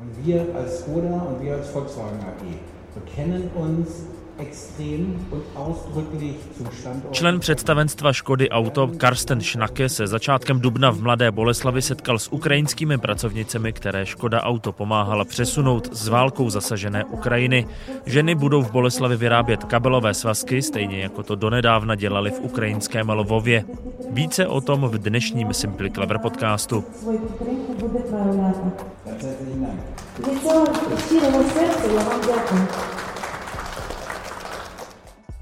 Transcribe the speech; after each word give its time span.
Und 0.00 0.26
wir 0.26 0.54
als 0.54 0.80
Skoda 0.80 1.22
und 1.22 1.42
wir 1.42 1.54
als 1.54 1.68
Volkswagen 1.68 2.18
AG 2.20 2.42
bekennen 2.94 3.50
uns 3.54 4.04
Člen 7.11 7.39
představenstva 7.39 8.13
Škody 8.13 8.49
Auto 8.49 8.87
Karsten 8.97 9.41
Schnake 9.41 9.89
se 9.89 10.07
začátkem 10.07 10.59
dubna 10.59 10.91
v 10.91 11.01
Mladé 11.01 11.31
Boleslavi 11.31 11.81
setkal 11.81 12.19
s 12.19 12.31
ukrajinskými 12.31 12.97
pracovnicemi, 12.97 13.73
které 13.73 14.05
Škoda 14.05 14.41
Auto 14.41 14.71
pomáhala 14.71 15.25
přesunout 15.25 15.95
z 15.95 16.07
válkou 16.07 16.49
zasažené 16.49 17.05
Ukrajiny. 17.05 17.67
Ženy 18.05 18.35
budou 18.35 18.61
v 18.61 18.71
Boleslavi 18.71 19.17
vyrábět 19.17 19.63
kabelové 19.63 20.13
svazky, 20.13 20.61
stejně 20.61 20.99
jako 20.99 21.23
to 21.23 21.35
donedávna 21.35 21.95
dělali 21.95 22.31
v 22.31 22.39
ukrajinském 22.39 23.09
Lvově. 23.09 23.63
Více 24.09 24.47
o 24.47 24.61
tom 24.61 24.81
v 24.81 24.97
dnešním 24.97 25.53
Simply 25.53 25.91
Clever 25.91 26.19
podcastu. 26.19 26.83
Від 30.27 30.41
цього 30.41 30.65
щирого 31.07 31.43
серця 31.43 31.87
я 31.93 32.03
вам 32.03 32.21
дякую. 32.27 32.92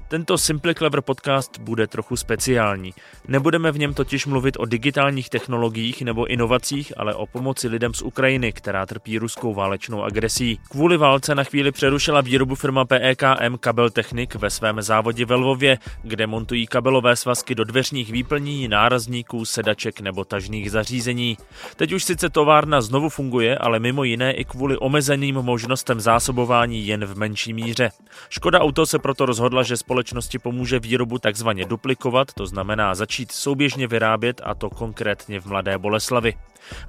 Tento 0.07 0.37
Simple 0.37 0.73
Clever 0.73 1.01
podcast 1.01 1.59
bude 1.59 1.87
trochu 1.87 2.15
speciální. 2.15 2.93
Nebudeme 3.27 3.71
v 3.71 3.79
něm 3.79 3.93
totiž 3.93 4.25
mluvit 4.25 4.57
o 4.59 4.65
digitálních 4.65 5.29
technologiích 5.29 6.01
nebo 6.01 6.25
inovacích, 6.25 6.93
ale 6.97 7.15
o 7.15 7.25
pomoci 7.25 7.67
lidem 7.67 7.93
z 7.93 8.01
Ukrajiny, 8.01 8.53
která 8.53 8.85
trpí 8.85 9.17
ruskou 9.17 9.53
válečnou 9.53 10.03
agresí. 10.03 10.59
Kvůli 10.69 10.97
válce 10.97 11.35
na 11.35 11.43
chvíli 11.43 11.71
přerušila 11.71 12.21
výrobu 12.21 12.55
firma 12.55 12.85
PEKM 12.85 13.57
Kabel 13.59 13.89
Technik 13.89 14.35
ve 14.35 14.49
svém 14.49 14.81
závodě 14.81 15.25
ve 15.25 15.35
Lvově, 15.35 15.77
kde 16.03 16.27
montují 16.27 16.67
kabelové 16.67 17.15
svazky 17.15 17.55
do 17.55 17.63
dveřních 17.63 18.11
výplní, 18.11 18.67
nárazníků, 18.67 19.45
sedaček 19.45 20.01
nebo 20.01 20.25
tažných 20.25 20.71
zařízení. 20.71 21.37
Teď 21.75 21.91
už 21.93 22.03
sice 22.03 22.29
továrna 22.29 22.81
znovu 22.81 23.09
funguje, 23.09 23.57
ale 23.57 23.79
mimo 23.79 24.03
jiné 24.03 24.33
i 24.33 24.45
kvůli 24.45 24.77
omezeným 24.77 25.35
možnostem 25.35 25.99
zásobování 25.99 26.87
jen 26.87 27.05
v 27.05 27.17
menší 27.17 27.53
míře. 27.53 27.91
Škoda 28.29 28.59
Auto 28.59 28.85
se 28.85 28.99
proto 28.99 29.25
rozhodla, 29.25 29.63
že 29.63 29.77
společnost 29.77 30.02
společnosti 30.03 30.39
pomůže 30.39 30.79
výrobu 30.79 31.19
takzvaně 31.19 31.65
duplikovat, 31.65 32.33
to 32.33 32.47
znamená 32.47 32.95
začít 32.95 33.31
souběžně 33.31 33.87
vyrábět 33.87 34.41
a 34.43 34.55
to 34.55 34.69
konkrétně 34.69 35.39
v 35.39 35.45
Mladé 35.45 35.77
Boleslavi. 35.77 36.33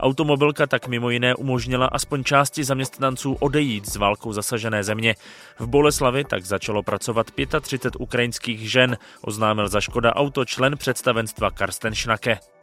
Automobilka 0.00 0.66
tak 0.66 0.88
mimo 0.88 1.10
jiné 1.10 1.34
umožnila 1.34 1.86
aspoň 1.86 2.24
části 2.24 2.64
zaměstnanců 2.64 3.32
odejít 3.40 3.86
z 3.88 3.96
válkou 3.96 4.32
zasažené 4.32 4.84
země. 4.84 5.14
V 5.58 5.66
Boleslavi 5.66 6.24
tak 6.24 6.44
začalo 6.44 6.82
pracovat 6.82 7.26
35 7.60 8.00
ukrajinských 8.00 8.70
žen, 8.70 8.96
oznámil 9.20 9.68
za 9.68 9.80
Škoda 9.80 10.14
Auto 10.14 10.44
člen 10.44 10.76
představenstva 10.76 11.50
Karsten 11.50 11.94
Schnake. 11.94 12.53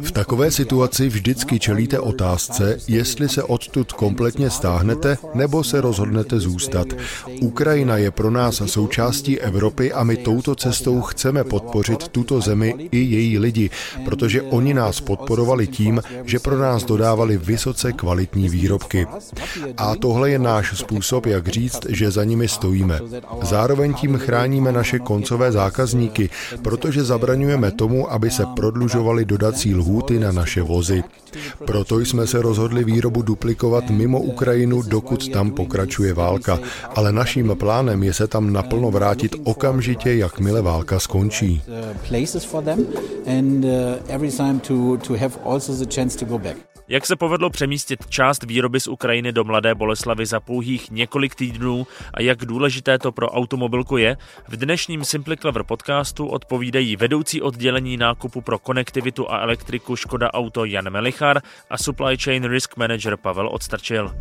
V 0.00 0.12
takové 0.12 0.50
situaci 0.50 1.08
vždycky 1.08 1.58
čelíte 1.58 2.00
otázce, 2.00 2.78
jestli 2.88 3.28
se 3.28 3.42
odtud 3.42 3.92
kompletně 3.92 4.50
stáhnete 4.50 5.16
nebo 5.34 5.64
se 5.64 5.80
rozhodnete 5.80 6.40
zůstat. 6.40 6.86
Ukrajina 7.40 7.96
je 7.96 8.10
pro 8.10 8.30
nás 8.30 8.62
součástí 8.66 9.40
Evropy 9.40 9.92
a 9.92 10.04
my 10.04 10.16
touto 10.16 10.54
cestou 10.54 11.00
chceme 11.00 11.44
podpořit 11.44 12.08
tuto 12.08 12.40
zemi 12.40 12.74
i 12.90 12.98
její 12.98 13.38
lidi, 13.38 13.70
protože 14.04 14.42
oni 14.42 14.74
nás 14.74 15.00
podporovali 15.00 15.66
tím, 15.66 16.02
že 16.24 16.38
pro 16.38 16.58
nás 16.58 16.84
dodávali 16.84 17.38
vysoce 17.38 17.92
kvalitní 17.92 18.48
výrobky. 18.48 19.06
A 19.76 19.96
tohle 19.96 20.30
je 20.30 20.38
náš 20.38 20.78
způsob, 20.78 21.26
jak 21.26 21.48
říct, 21.48 21.86
že 21.88 22.10
za 22.10 22.24
nimi 22.24 22.48
stojíme. 22.48 23.00
Zároveň 23.42 23.94
tím 23.94 24.18
chráníme 24.18 24.72
naše 24.72 24.98
koncové 24.98 25.52
zákazníky, 25.52 26.30
protože 26.62 27.04
zabraňujeme 27.04 27.70
tomu, 27.80 28.12
aby 28.12 28.30
se 28.30 28.46
prodlužovaly 28.46 29.24
dodací 29.24 29.74
lhůty 29.74 30.18
na 30.18 30.32
naše 30.32 30.62
vozy. 30.62 31.02
Proto 31.64 32.00
jsme 32.00 32.26
se 32.26 32.42
rozhodli 32.42 32.84
výrobu 32.84 33.22
duplikovat 33.22 33.90
mimo 33.90 34.20
Ukrajinu, 34.20 34.82
dokud 34.82 35.28
tam 35.28 35.50
pokračuje 35.50 36.12
válka. 36.14 36.58
Ale 36.96 37.12
naším 37.12 37.56
plánem 37.58 38.02
je 38.02 38.12
se 38.12 38.26
tam 38.26 38.52
naplno 38.52 38.90
vrátit 38.90 39.36
okamžitě, 39.44 40.14
jakmile 40.14 40.62
válka 40.62 41.00
skončí. 41.00 41.62
Jak 46.90 47.06
se 47.06 47.16
povedlo 47.16 47.50
přemístit 47.50 48.06
část 48.08 48.42
výroby 48.42 48.80
z 48.80 48.86
Ukrajiny 48.86 49.32
do 49.32 49.44
Mladé 49.44 49.74
Boleslavy 49.74 50.26
za 50.26 50.40
pouhých 50.40 50.90
několik 50.90 51.34
týdnů 51.34 51.86
a 52.14 52.22
jak 52.22 52.38
důležité 52.38 52.98
to 52.98 53.12
pro 53.12 53.30
automobilku 53.30 53.96
je, 53.96 54.16
v 54.48 54.56
dnešním 54.56 55.04
Simply 55.04 55.36
Clever 55.36 55.62
podcastu 55.64 56.26
odpovídají 56.26 56.96
vedoucí 56.96 57.42
oddělení 57.42 57.96
nákupu 57.96 58.40
pro 58.40 58.58
konektivitu 58.58 59.30
a 59.30 59.38
elektriku 59.38 59.96
Škoda 59.96 60.32
Auto 60.32 60.64
Jan 60.64 60.90
Melichar 60.90 61.42
a 61.70 61.78
Supply 61.78 62.18
Chain 62.18 62.44
Risk 62.44 62.76
Manager 62.76 63.16
Pavel 63.16 63.48
Odstrčil. 63.48 64.14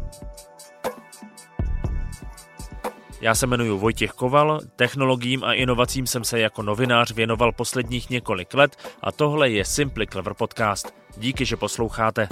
Já 3.22 3.36
se 3.36 3.48
jmenuji 3.48 3.78
Vojtěch 3.78 4.12
Koval, 4.12 4.60
technologiím 4.76 5.44
a 5.44 5.54
inovacím 5.54 6.08
jsem 6.08 6.24
se 6.24 6.40
jako 6.40 6.64
novinář 6.64 7.12
věnoval 7.12 7.52
posledních 7.52 8.10
několik 8.10 8.54
let 8.54 8.76
a 9.02 9.12
tohle 9.12 9.50
je 9.50 9.66
Simply 9.66 10.08
Clever 10.08 10.34
Podcast. 10.34 10.94
Díky, 11.18 11.46
že 11.46 11.56
posloucháte. 11.56 12.28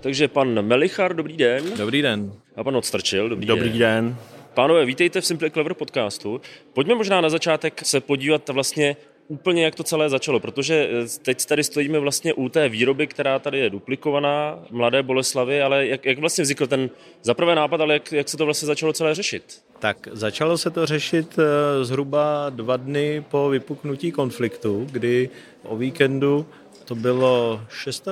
Takže 0.00 0.28
pan 0.28 0.62
Melichar, 0.66 1.16
dobrý 1.16 1.36
den. 1.36 1.64
Dobrý 1.76 2.02
den. 2.02 2.32
A 2.56 2.64
pan 2.64 2.76
Odstrčil, 2.76 3.28
dobrý, 3.28 3.46
dobrý 3.46 3.68
den. 3.70 3.78
den. 3.78 4.16
Pánové, 4.54 4.84
vítejte 4.84 5.20
v 5.20 5.26
Simple 5.26 5.50
Clever 5.50 5.74
podcastu. 5.74 6.40
Pojďme 6.72 6.94
možná 6.94 7.20
na 7.20 7.30
začátek 7.30 7.86
se 7.86 8.00
podívat 8.00 8.48
vlastně 8.48 8.96
úplně, 9.32 9.64
jak 9.64 9.74
to 9.74 9.82
celé 9.82 10.10
začalo, 10.10 10.40
protože 10.40 10.88
eh, 10.90 11.06
teď 11.22 11.46
tady 11.46 11.64
stojíme 11.64 11.98
vlastně 11.98 12.34
u 12.34 12.48
té 12.48 12.68
výroby, 12.68 13.06
která 13.06 13.38
tady 13.38 13.58
je 13.58 13.70
duplikovaná, 13.70 14.58
Mladé 14.70 15.02
Boleslavy, 15.02 15.62
ale 15.62 15.86
jak, 15.86 16.04
jak 16.06 16.18
vlastně 16.18 16.42
vznikl 16.42 16.66
ten 16.66 16.90
zaprvé 17.22 17.54
nápad, 17.54 17.80
ale 17.80 17.94
jak, 17.94 18.12
jak 18.12 18.28
se 18.28 18.36
to 18.36 18.44
vlastně 18.44 18.66
začalo 18.66 18.92
celé 18.92 19.14
řešit? 19.14 19.62
Tak 19.78 20.08
začalo 20.12 20.58
se 20.58 20.70
to 20.70 20.86
řešit 20.86 21.38
eh, 21.38 21.84
zhruba 21.84 22.50
dva 22.50 22.76
dny 22.76 23.24
po 23.30 23.48
vypuknutí 23.48 24.12
konfliktu, 24.12 24.86
kdy 24.90 25.30
o 25.64 25.76
víkendu 25.76 26.46
to 26.84 26.94
bylo 26.94 27.60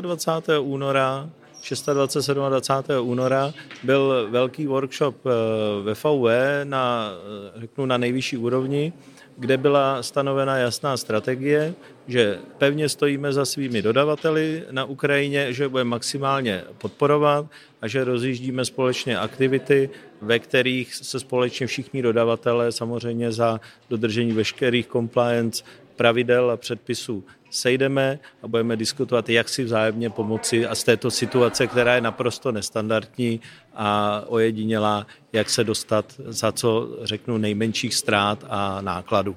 26. 0.01 0.49
února 0.61 1.31
26. 1.95 2.31
27. 2.35 3.09
února 3.09 3.53
byl 3.83 4.29
velký 4.31 4.67
workshop 4.67 5.17
eh, 5.27 5.31
ve 5.83 5.95
VV 5.95 6.25
na, 6.65 7.13
řeknu, 7.57 7.87
na 7.87 7.99
nejvyšší 7.99 8.37
úrovni, 8.37 8.93
kde 9.41 9.57
byla 9.57 10.03
stanovena 10.03 10.57
jasná 10.57 10.97
strategie, 10.97 11.75
že 12.07 12.39
pevně 12.59 12.89
stojíme 12.89 13.33
za 13.33 13.45
svými 13.45 13.83
dodavateli 13.83 14.65
na 14.71 14.85
Ukrajině, 14.85 15.53
že 15.53 15.69
budeme 15.69 15.91
maximálně 15.91 16.65
podporovat 16.79 17.47
a 17.83 17.89
že 17.89 18.05
rozjíždíme 18.05 18.65
společně 18.65 19.19
aktivity, 19.19 19.91
ve 20.23 20.39
kterých 20.39 20.95
se 20.95 21.21
společně 21.21 21.67
všichni 21.67 22.03
dodavatelé 22.03 22.73
samozřejmě 22.73 23.33
za 23.33 23.61
dodržení 23.91 24.33
veškerých 24.33 24.87
compliance 24.87 25.65
pravidel 26.01 26.51
a 26.51 26.57
předpisů 26.57 27.25
sejdeme 27.51 28.19
a 28.43 28.49
budeme 28.49 28.77
diskutovat, 28.77 29.29
jak 29.29 29.49
si 29.49 29.65
vzájemně 29.65 30.11
pomoci 30.11 30.67
a 30.67 30.75
z 30.75 30.85
této 30.85 31.11
situace, 31.11 31.67
která 31.67 31.95
je 31.95 32.01
naprosto 32.01 32.53
nestandardní 32.53 33.41
a 33.75 34.23
ojedinělá, 34.27 35.07
jak 35.33 35.51
se 35.51 35.65
dostat 35.65 36.15
za 36.19 36.53
co 36.53 36.89
řeknu 37.03 37.39
nejmenších 37.39 37.95
ztrát 37.95 38.45
a 38.49 38.81
nákladů. 38.81 39.37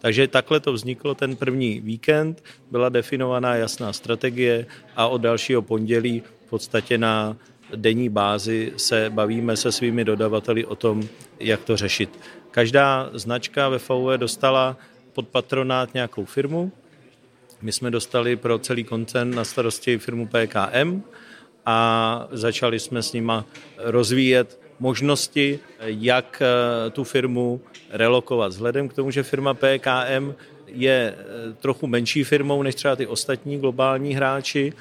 Takže 0.00 0.28
takhle 0.28 0.60
to 0.60 0.72
vzniklo 0.72 1.14
ten 1.14 1.36
první 1.36 1.80
víkend, 1.80 2.44
byla 2.70 2.88
definovaná 2.88 3.54
jasná 3.54 3.92
strategie 3.92 4.66
a 4.96 5.06
od 5.06 5.18
dalšího 5.18 5.62
pondělí 5.62 6.22
v 6.46 6.50
podstatě 6.50 6.98
na 6.98 7.36
denní 7.76 8.08
bázi 8.08 8.72
se 8.76 9.10
bavíme 9.10 9.56
se 9.56 9.72
svými 9.72 10.04
dodavateli 10.04 10.64
o 10.64 10.74
tom, 10.74 11.02
jak 11.40 11.64
to 11.64 11.76
řešit. 11.76 12.18
Každá 12.50 13.10
značka 13.12 13.68
ve 13.68 13.78
VW 13.78 14.16
dostala 14.16 14.76
pod 15.16 15.28
patronát 15.28 15.94
nějakou 15.94 16.24
firmu. 16.24 16.72
My 17.62 17.72
jsme 17.72 17.90
dostali 17.90 18.36
pro 18.36 18.58
celý 18.58 18.84
koncern 18.84 19.34
na 19.34 19.44
starosti 19.44 19.98
firmu 19.98 20.28
PKM 20.28 21.02
a 21.66 22.28
začali 22.30 22.80
jsme 22.80 23.02
s 23.02 23.12
nima 23.12 23.44
rozvíjet 23.78 24.60
možnosti, 24.78 25.58
jak 25.80 26.42
eh, 26.42 26.90
tu 26.90 27.04
firmu 27.04 27.60
relokovat. 27.90 28.52
Vzhledem 28.52 28.88
k 28.88 28.92
tomu, 28.92 29.10
že 29.10 29.22
firma 29.22 29.54
PKM 29.54 30.34
je 30.66 31.14
eh, 31.16 31.52
trochu 31.60 31.86
menší 31.86 32.24
firmou 32.24 32.62
než 32.62 32.74
třeba 32.74 32.96
ty 32.96 33.06
ostatní 33.06 33.58
globální 33.58 34.14
hráči, 34.14 34.72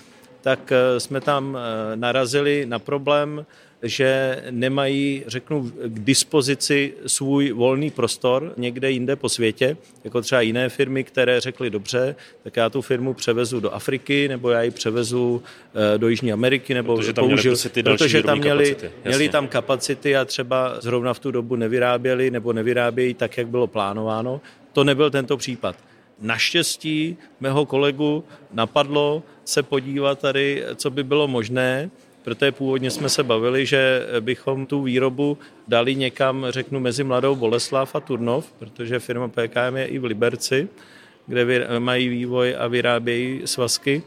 tak 0.42 0.72
eh, 0.72 1.00
jsme 1.00 1.22
tam 1.22 1.58
narazili 1.96 2.66
na 2.66 2.80
problém, 2.80 3.46
že 3.86 4.42
nemají, 4.52 5.24
řeknu, 5.28 5.72
k 5.84 6.00
dispozici 6.00 6.94
svůj 7.08 7.52
volný 7.52 7.92
prostor 7.92 8.54
někde 8.58 8.92
jinde 8.92 9.16
po 9.16 9.30
světě, 9.30 9.78
jako 10.04 10.22
třeba 10.22 10.42
jiné 10.42 10.70
firmy, 10.70 11.04
které 11.04 11.40
řekly 11.40 11.70
dobře, 11.70 12.16
tak 12.44 12.58
já 12.58 12.70
tu 12.70 12.82
firmu 12.82 13.14
převezu 13.14 13.60
do 13.60 13.74
Afriky, 13.74 14.28
nebo 14.28 14.50
já 14.50 14.62
ji 14.62 14.72
převezu 14.72 15.44
eh, 15.96 15.98
do 15.98 16.08
Jižní 16.08 16.34
Ameriky, 16.34 16.74
nebo 16.74 16.96
protože 16.96 17.14
tam 17.14 17.30
použil, 17.30 17.52
měli 17.52 17.52
prostě 17.52 17.84
protože 17.84 18.24
tam 18.24 18.40
měli, 18.40 18.76
kapacity, 18.76 18.92
měli 19.06 19.30
tam 19.30 19.48
kapacity 19.48 20.16
a 20.18 20.26
třeba 20.26 20.82
zrovna 20.82 21.14
v 21.14 21.20
tu 21.20 21.32
dobu 21.32 21.56
nevyráběli 21.56 22.32
nebo 22.32 22.54
nevyrábějí 22.54 23.14
tak, 23.14 23.38
jak 23.38 23.48
bylo 23.48 23.68
plánováno. 23.68 24.42
To 24.74 24.84
nebyl 24.84 25.10
tento 25.10 25.38
případ. 25.38 25.76
Naštěstí 26.22 27.18
mého 27.40 27.66
kolegu 27.66 28.24
napadlo 28.54 29.24
se 29.46 29.64
podívat 29.64 30.20
tady, 30.20 30.64
co 30.76 30.90
by 30.90 31.04
bylo 31.04 31.28
možné, 31.28 31.90
protože 32.25 32.51
původně 32.51 32.92
jsme 32.92 33.10
se 33.10 33.24
bavili, 33.24 33.66
že 33.66 34.07
bychom 34.19 34.66
tu 34.66 34.81
výrobu 34.81 35.38
dali 35.68 35.95
někam, 35.95 36.45
řeknu, 36.50 36.80
mezi 36.80 37.04
Mladou 37.04 37.36
Boleslav 37.36 37.95
a 37.95 38.00
Turnov, 38.00 38.51
protože 38.60 39.00
firma 39.00 39.27
PKM 39.27 39.75
je 39.75 39.86
i 39.86 40.00
v 40.00 40.06
Liberci, 40.06 40.68
kde 41.27 41.68
mají 41.80 42.10
vývoj 42.10 42.56
a 42.60 42.68
vyrábějí 42.68 43.42
svazky, 43.45 44.04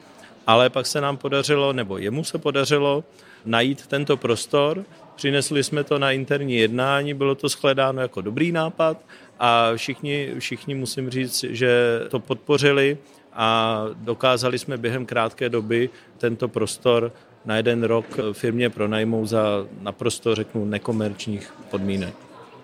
ale 0.46 0.70
pak 0.70 0.86
se 0.86 1.00
nám 1.00 1.16
podařilo, 1.16 1.72
nebo 1.72 1.98
jemu 1.98 2.24
se 2.24 2.38
podařilo 2.38 3.04
najít 3.44 3.86
tento 3.86 4.16
prostor, 4.16 4.84
přinesli 5.16 5.64
jsme 5.64 5.84
to 5.84 5.98
na 5.98 6.12
interní 6.12 6.56
jednání, 6.56 7.14
bylo 7.14 7.34
to 7.34 7.48
shledáno 7.48 8.02
jako 8.02 8.20
dobrý 8.20 8.52
nápad 8.52 8.98
a 9.38 9.70
všichni, 9.76 10.34
všichni 10.38 10.74
musím 10.74 11.10
říct, 11.10 11.44
že 11.44 12.00
to 12.10 12.18
podpořili 12.18 12.98
a 13.32 13.84
dokázali 13.94 14.58
jsme 14.58 14.76
během 14.76 15.06
krátké 15.06 15.48
doby 15.48 15.90
tento 16.18 16.48
prostor 16.48 17.12
na 17.48 17.56
jeden 17.56 17.82
rok 17.82 18.06
firmě 18.32 18.70
pronajmou 18.70 19.26
za 19.26 19.66
naprosto, 19.80 20.34
řeknu, 20.34 20.64
nekomerčních 20.64 21.54
podmínek. 21.70 22.14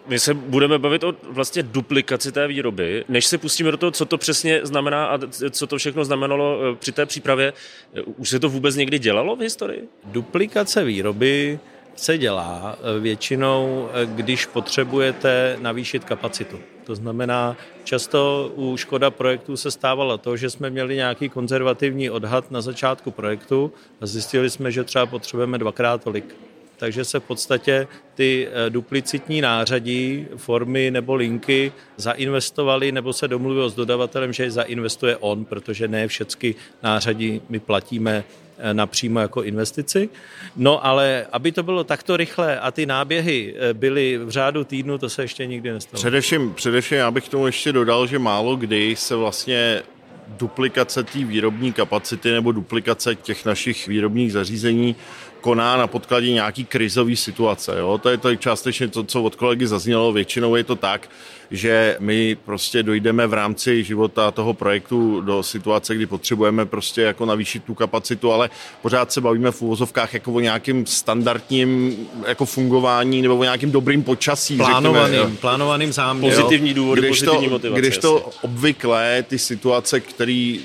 My 0.06 0.18
se 0.18 0.34
budeme 0.34 0.78
bavit 0.78 1.04
o 1.04 1.14
vlastně 1.22 1.62
duplikaci 1.62 2.32
té 2.32 2.46
výroby. 2.46 3.04
Než 3.08 3.26
se 3.26 3.38
pustíme 3.38 3.70
do 3.70 3.76
toho, 3.76 3.90
co 3.90 4.04
to 4.04 4.18
přesně 4.18 4.60
znamená 4.62 5.06
a 5.06 5.18
co 5.50 5.66
to 5.66 5.78
všechno 5.78 6.04
znamenalo 6.04 6.60
eh, 6.72 6.76
při 6.76 6.92
té 6.92 7.06
přípravě, 7.06 7.52
eh, 7.94 8.02
už 8.02 8.28
se 8.28 8.40
to 8.40 8.48
vůbec 8.48 8.76
někdy 8.76 8.98
dělalo 8.98 9.36
v 9.36 9.40
historii? 9.40 9.88
Duplikace 10.04 10.84
výroby 10.84 11.58
se 11.96 12.18
dělá 12.18 12.78
eh, 12.78 13.00
většinou, 13.00 13.88
eh, 13.92 14.06
když 14.06 14.46
potřebujete 14.46 15.56
navýšit 15.60 16.04
kapacitu. 16.04 16.58
To 16.84 16.94
znamená, 16.94 17.56
často 17.84 18.52
u 18.56 18.76
Škoda 18.76 19.10
projektů 19.10 19.56
se 19.56 19.70
stávalo 19.70 20.18
to, 20.18 20.36
že 20.36 20.50
jsme 20.50 20.70
měli 20.70 20.96
nějaký 20.96 21.28
konzervativní 21.28 22.10
odhad 22.10 22.50
na 22.50 22.60
začátku 22.60 23.10
projektu 23.10 23.72
a 24.00 24.06
zjistili 24.06 24.50
jsme, 24.50 24.72
že 24.72 24.84
třeba 24.84 25.06
potřebujeme 25.06 25.58
dvakrát 25.58 26.04
tolik. 26.04 26.36
Takže 26.76 27.04
se 27.04 27.20
v 27.20 27.22
podstatě 27.22 27.88
ty 28.14 28.48
eh, 28.48 28.70
duplicitní 28.70 29.40
nářadí, 29.40 30.26
formy 30.36 30.90
nebo 30.90 31.14
linky 31.14 31.72
zainvestovali 31.96 32.92
nebo 32.92 33.12
se 33.12 33.28
domluvilo 33.28 33.68
s 33.68 33.74
dodavatelem, 33.74 34.32
že 34.32 34.50
zainvestuje 34.50 35.16
on, 35.16 35.44
protože 35.44 35.88
ne 35.88 36.08
všechny 36.08 36.54
nářadí 36.82 37.42
my 37.48 37.58
platíme 37.58 38.24
napřímo 38.72 39.20
jako 39.20 39.42
investici. 39.42 40.08
No 40.56 40.86
ale 40.86 41.26
aby 41.32 41.52
to 41.52 41.62
bylo 41.62 41.84
takto 41.84 42.16
rychle 42.16 42.60
a 42.60 42.70
ty 42.70 42.86
náběhy 42.86 43.54
eh, 43.56 43.74
byly 43.74 44.18
v 44.18 44.30
řádu 44.30 44.64
týdnu, 44.64 44.98
to 44.98 45.10
se 45.10 45.22
ještě 45.22 45.46
nikdy 45.46 45.72
nestalo. 45.72 46.00
Především, 46.00 46.54
především 46.54 46.98
já 46.98 47.10
bych 47.10 47.28
tomu 47.28 47.46
ještě 47.46 47.72
dodal, 47.72 48.06
že 48.06 48.18
málo 48.18 48.56
kdy 48.56 48.96
se 48.96 49.16
vlastně 49.16 49.82
duplikace 50.28 51.02
té 51.02 51.18
výrobní 51.18 51.72
kapacity 51.72 52.30
nebo 52.30 52.52
duplikace 52.52 53.14
těch 53.14 53.44
našich 53.44 53.88
výrobních 53.88 54.32
zařízení 54.32 54.96
koná 55.44 55.76
na 55.76 55.86
podkladě 55.86 56.30
nějaký 56.30 56.64
krizový 56.64 57.16
situace. 57.16 57.76
Jo? 57.78 57.98
To 57.98 58.08
je 58.08 58.18
to 58.18 58.36
částečně 58.36 58.88
to, 58.88 59.04
co 59.04 59.22
od 59.22 59.34
kolegy 59.34 59.66
zaznělo. 59.66 60.12
Většinou 60.12 60.56
je 60.56 60.64
to 60.64 60.76
tak, 60.76 61.10
že 61.50 61.96
my 62.00 62.36
prostě 62.44 62.82
dojdeme 62.82 63.26
v 63.26 63.32
rámci 63.32 63.84
života 63.84 64.30
toho 64.30 64.54
projektu 64.54 65.20
do 65.20 65.42
situace, 65.42 65.94
kdy 65.94 66.06
potřebujeme 66.06 66.66
prostě 66.66 67.02
jako 67.02 67.26
navýšit 67.26 67.64
tu 67.64 67.74
kapacitu, 67.74 68.32
ale 68.32 68.50
pořád 68.82 69.12
se 69.12 69.20
bavíme 69.20 69.50
v 69.50 69.62
úvozovkách 69.62 70.14
jako 70.14 70.32
o 70.32 70.40
nějakým 70.40 70.86
standardním 70.86 71.96
jako 72.26 72.44
fungování 72.44 73.22
nebo 73.22 73.36
o 73.36 73.44
nějakým 73.44 73.72
dobrým 73.72 74.02
počasí. 74.02 74.56
Plánovaným, 74.56 75.14
řekněme, 75.14 75.36
plánovaným 75.36 75.92
záměrem. 75.92 76.36
Pozitivní 76.36 76.74
důvody, 76.74 77.00
když 77.00 77.08
pozitivní 77.08 77.46
to, 77.46 77.52
motivace. 77.52 77.80
Když 77.80 77.98
to 77.98 78.30
obvykle 78.42 79.24
ty 79.28 79.38
situace, 79.38 80.00
které 80.00 80.56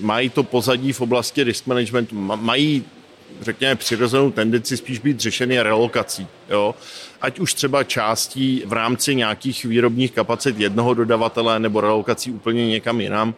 mají 0.00 0.30
to 0.30 0.42
pozadí 0.42 0.92
v 0.92 1.00
oblasti 1.00 1.44
risk 1.44 1.66
managementu, 1.66 2.14
mají 2.36 2.84
řekněme, 3.40 3.74
přirozenou 3.74 4.30
tendenci 4.30 4.76
spíš 4.76 4.98
být 4.98 5.20
řešeny 5.20 5.62
relokací. 5.62 6.26
Jo? 6.48 6.74
Ať 7.20 7.38
už 7.38 7.54
třeba 7.54 7.84
částí 7.84 8.62
v 8.66 8.72
rámci 8.72 9.14
nějakých 9.14 9.64
výrobních 9.64 10.12
kapacit 10.12 10.60
jednoho 10.60 10.94
dodavatele 10.94 11.58
nebo 11.58 11.80
relokací 11.80 12.30
úplně 12.30 12.66
někam 12.66 13.00
jinam, 13.00 13.34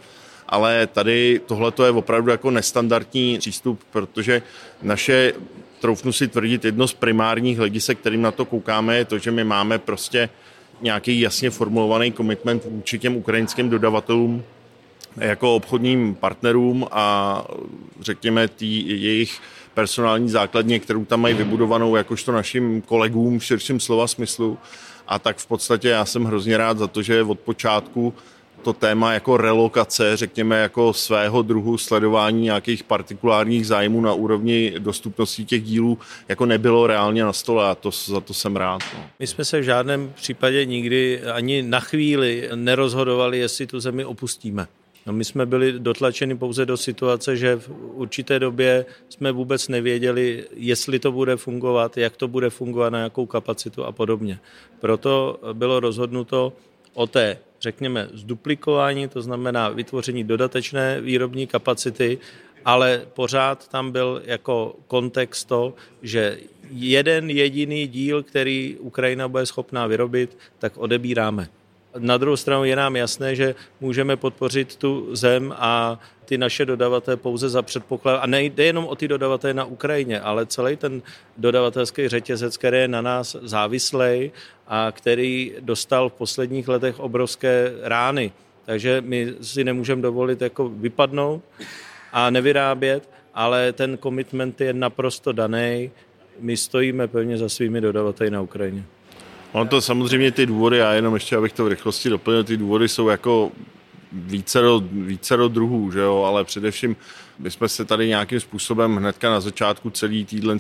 ale 0.49 0.87
tady 0.87 1.41
tohle 1.47 1.73
je 1.85 1.91
opravdu 1.91 2.31
jako 2.31 2.51
nestandardní 2.51 3.39
přístup, 3.39 3.81
protože 3.91 4.43
naše, 4.83 5.33
troufnu 5.81 6.13
si 6.13 6.29
tvrdit, 6.29 6.65
jedno 6.65 6.89
z 6.89 6.95
primárních 6.95 7.59
hledisek, 7.59 7.99
kterým 7.99 8.23
na 8.23 8.31
to 8.31 8.45
koukáme, 8.45 8.97
je 8.97 9.05
to, 9.05 9.19
že 9.19 9.31
my 9.31 9.45
máme 9.45 9.79
prostě 9.79 10.29
nějaký 10.83 11.21
jasně 11.21 11.51
formulovaný 11.51 12.13
komitment 12.13 12.65
vůči 12.65 12.99
těm 12.99 13.17
ukrajinským 13.17 13.71
dodavatelům 13.71 14.45
jako 15.17 15.55
obchodním 15.55 16.15
partnerům 16.15 16.87
a 16.91 17.45
řekněme 18.01 18.49
tý 18.49 19.03
jejich 19.03 19.41
personální 19.75 20.31
základně, 20.31 20.79
kterou 20.79 21.05
tam 21.05 21.21
mají 21.21 21.35
vybudovanou 21.35 21.97
jakožto 21.97 22.33
našim 22.33 22.83
kolegům 22.83 23.39
v 23.39 23.45
širším 23.45 23.81
slova 23.81 24.07
smyslu. 24.07 24.59
A 25.09 25.19
tak 25.19 25.39
v 25.39 25.47
podstatě 25.47 25.89
já 25.89 26.05
jsem 26.05 26.25
hrozně 26.25 26.57
rád 26.57 26.79
za 26.79 26.87
to, 26.87 27.03
že 27.03 27.23
od 27.23 27.41
počátku 27.41 28.15
to 28.63 28.73
téma 28.73 29.13
jako 29.13 29.37
relokace, 29.37 30.17
řekněme 30.17 30.59
jako 30.59 30.93
svého 30.93 31.43
druhu 31.43 31.79
sledování 31.79 32.43
nějakých 32.43 32.85
partikulárních 32.85 33.67
zájmů 33.67 34.01
na 34.01 34.13
úrovni 34.13 34.75
dostupnosti 34.79 35.45
těch 35.45 35.63
dílů, 35.63 35.99
jako 36.29 36.47
nebylo 36.47 36.87
reálně 36.87 37.25
na 37.25 37.33
stole 37.33 37.71
a 37.71 37.75
to, 37.75 37.91
za 37.91 38.21
to 38.21 38.35
jsem 38.35 38.57
rád. 38.57 38.83
No. 38.95 39.05
My 39.19 39.27
jsme 39.27 39.45
se 39.45 39.61
v 39.61 39.63
žádném 39.63 40.13
případě 40.15 40.65
nikdy 40.65 41.23
ani 41.23 41.63
na 41.63 41.81
chvíli 41.81 42.49
nerozhodovali, 42.55 43.39
jestli 43.39 43.67
tu 43.67 43.81
zemi 43.81 44.05
opustíme. 44.05 44.67
No 45.07 45.13
my 45.13 45.25
jsme 45.25 45.47
byli 45.47 45.73
dotlačeni 45.73 46.37
pouze 46.37 46.67
do 46.67 46.77
situace, 46.77 47.37
že 47.37 47.57
v 47.57 47.71
určité 47.93 48.39
době 48.39 48.87
jsme 49.09 49.33
vůbec 49.33 49.69
nevěděli, 49.69 50.45
jestli 50.57 50.99
to 50.99 51.13
bude 51.13 51.37
fungovat, 51.37 51.97
jak 51.97 52.17
to 52.17 52.29
bude 52.29 52.51
fungovat, 52.51 52.91
na 52.91 52.99
jakou 52.99 53.27
kapacitu 53.27 53.85
a 53.85 53.93
podobně. 53.93 54.39
Proto 54.81 55.41
bylo 55.53 55.81
rozhodnuto 55.81 56.53
o 56.95 57.07
té, 57.07 57.39
řekněme, 57.61 58.09
zduplikování, 58.13 59.09
to 59.09 59.23
znamená 59.23 59.69
vytvoření 59.69 60.25
dodatečné 60.25 61.01
výrobní 61.01 61.47
kapacity, 61.47 62.19
ale 62.65 63.07
pořád 63.15 63.69
tam 63.69 63.91
byl 63.91 64.23
jako 64.25 64.77
kontext 64.87 65.49
to, 65.49 65.75
že 66.03 66.39
jeden 66.71 67.31
jediný 67.31 67.87
díl, 67.87 68.23
který 68.23 68.77
Ukrajina 68.81 69.29
bude 69.29 69.47
schopná 69.47 69.87
vyrobit, 69.87 70.39
tak 70.59 70.77
odebíráme. 70.77 71.49
Na 71.99 72.17
druhou 72.17 72.37
stranu 72.37 72.65
je 72.65 72.77
nám 72.77 72.97
jasné, 72.97 73.37
že 73.37 73.55
můžeme 73.81 74.17
podpořit 74.17 74.77
tu 74.77 75.17
zem 75.17 75.55
a 75.57 76.01
ty 76.25 76.39
naše 76.39 76.65
dodavatele 76.65 77.17
pouze 77.17 77.49
za 77.49 77.63
předpoklad, 77.63 78.21
a 78.23 78.27
nejde 78.27 78.65
jenom 78.65 78.85
o 78.85 78.97
ty 78.97 79.09
dodavatele 79.09 79.55
na 79.55 79.65
Ukrajině, 79.65 80.21
ale 80.21 80.47
celý 80.47 80.77
ten 80.77 81.03
dodavatelský 81.37 82.09
řetězec, 82.09 82.57
který 82.57 82.79
je 82.79 82.89
na 82.89 83.01
nás 83.03 83.37
závislej 83.43 84.31
a 84.69 84.93
který 84.93 85.53
dostal 85.61 86.09
v 86.09 86.13
posledních 86.13 86.69
letech 86.69 87.01
obrovské 87.01 87.73
rány. 87.83 88.33
Takže 88.65 89.01
my 89.01 89.35
si 89.41 89.65
nemůžeme 89.65 90.03
dovolit 90.03 90.41
jako 90.43 90.69
vypadnout 90.69 91.43
a 92.13 92.31
nevyrábět, 92.31 93.11
ale 93.35 93.73
ten 93.73 93.97
komitment 93.97 94.61
je 94.61 94.73
naprosto 94.73 95.33
daný. 95.33 95.91
My 96.41 96.57
stojíme 96.57 97.09
pevně 97.09 97.39
za 97.39 97.49
svými 97.49 97.81
dodavateli 97.81 98.31
na 98.31 98.41
Ukrajině. 98.41 98.85
Ono 99.53 99.67
to 99.67 99.81
samozřejmě 99.81 100.33
ty 100.33 100.47
důvody, 100.47 100.79
já 100.79 100.93
jenom 100.93 101.15
ještě, 101.15 101.37
abych 101.37 101.53
to 101.53 101.65
v 101.65 101.69
rychlosti 101.69 102.09
doplnil, 102.09 102.45
ty 102.45 102.57
důvody 102.57 102.89
jsou 102.89 103.09
jako 103.09 103.53
vícero, 104.13 104.81
vícero 104.93 105.49
druhů, 105.49 105.91
že 105.91 106.01
jo, 106.01 106.23
ale 106.23 106.45
především 106.45 106.97
my 107.39 107.51
jsme 107.51 107.69
se 107.69 107.85
tady 107.85 108.09
nějakým 108.09 108.41
způsobem 108.41 108.97
hnedka 108.97 109.31
na 109.31 109.41
začátku 109.41 109.91
celý 109.91 110.25
týhle 110.25 110.59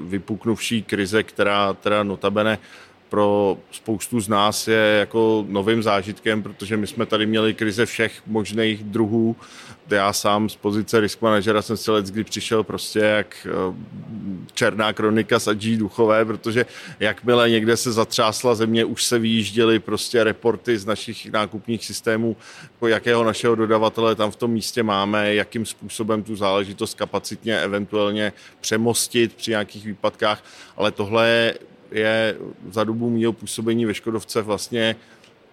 vypuknuvší 0.00 0.82
krize, 0.82 1.22
která 1.22 1.74
teda 1.74 2.02
notabene 2.02 2.58
pro 3.14 3.58
spoustu 3.70 4.20
z 4.20 4.28
nás 4.28 4.68
je 4.68 4.96
jako 4.98 5.44
novým 5.48 5.82
zážitkem, 5.82 6.42
protože 6.42 6.76
my 6.76 6.86
jsme 6.86 7.06
tady 7.06 7.26
měli 7.26 7.54
krize 7.54 7.86
všech 7.86 8.22
možných 8.26 8.84
druhů. 8.84 9.36
Já 9.90 10.12
sám 10.12 10.48
z 10.48 10.56
pozice 10.56 11.00
risk 11.00 11.22
managera 11.22 11.62
jsem 11.62 11.76
si 11.76 11.90
let, 11.90 12.06
kdy 12.06 12.24
přišel 12.24 12.62
prostě 12.62 12.98
jak 12.98 13.46
eh, 13.46 13.74
černá 14.54 14.92
kronika 14.92 15.38
z 15.38 15.48
Adží 15.48 15.76
Duchové, 15.76 16.24
protože 16.24 16.66
jakmile 17.00 17.50
někde 17.50 17.76
se 17.76 17.92
zatřásla 17.92 18.54
země, 18.54 18.84
už 18.84 19.04
se 19.04 19.18
vyjížděly 19.18 19.78
prostě 19.78 20.24
reporty 20.24 20.78
z 20.78 20.86
našich 20.86 21.32
nákupních 21.32 21.84
systémů, 21.84 22.36
jako 22.72 22.88
jakého 22.88 23.24
našeho 23.24 23.54
dodavatele 23.54 24.14
tam 24.14 24.30
v 24.30 24.36
tom 24.36 24.50
místě 24.50 24.82
máme, 24.82 25.34
jakým 25.34 25.66
způsobem 25.66 26.22
tu 26.22 26.36
záležitost 26.36 26.94
kapacitně 26.94 27.60
eventuálně 27.60 28.32
přemostit 28.60 29.34
při 29.34 29.50
nějakých 29.50 29.86
výpadkách, 29.86 30.44
ale 30.76 30.90
tohle 30.90 31.28
je 31.28 31.54
za 32.70 32.84
dobu 32.84 33.10
mého 33.10 33.32
působení 33.32 33.86
ve 33.86 33.94
Škodovce 33.94 34.42
vlastně 34.42 34.96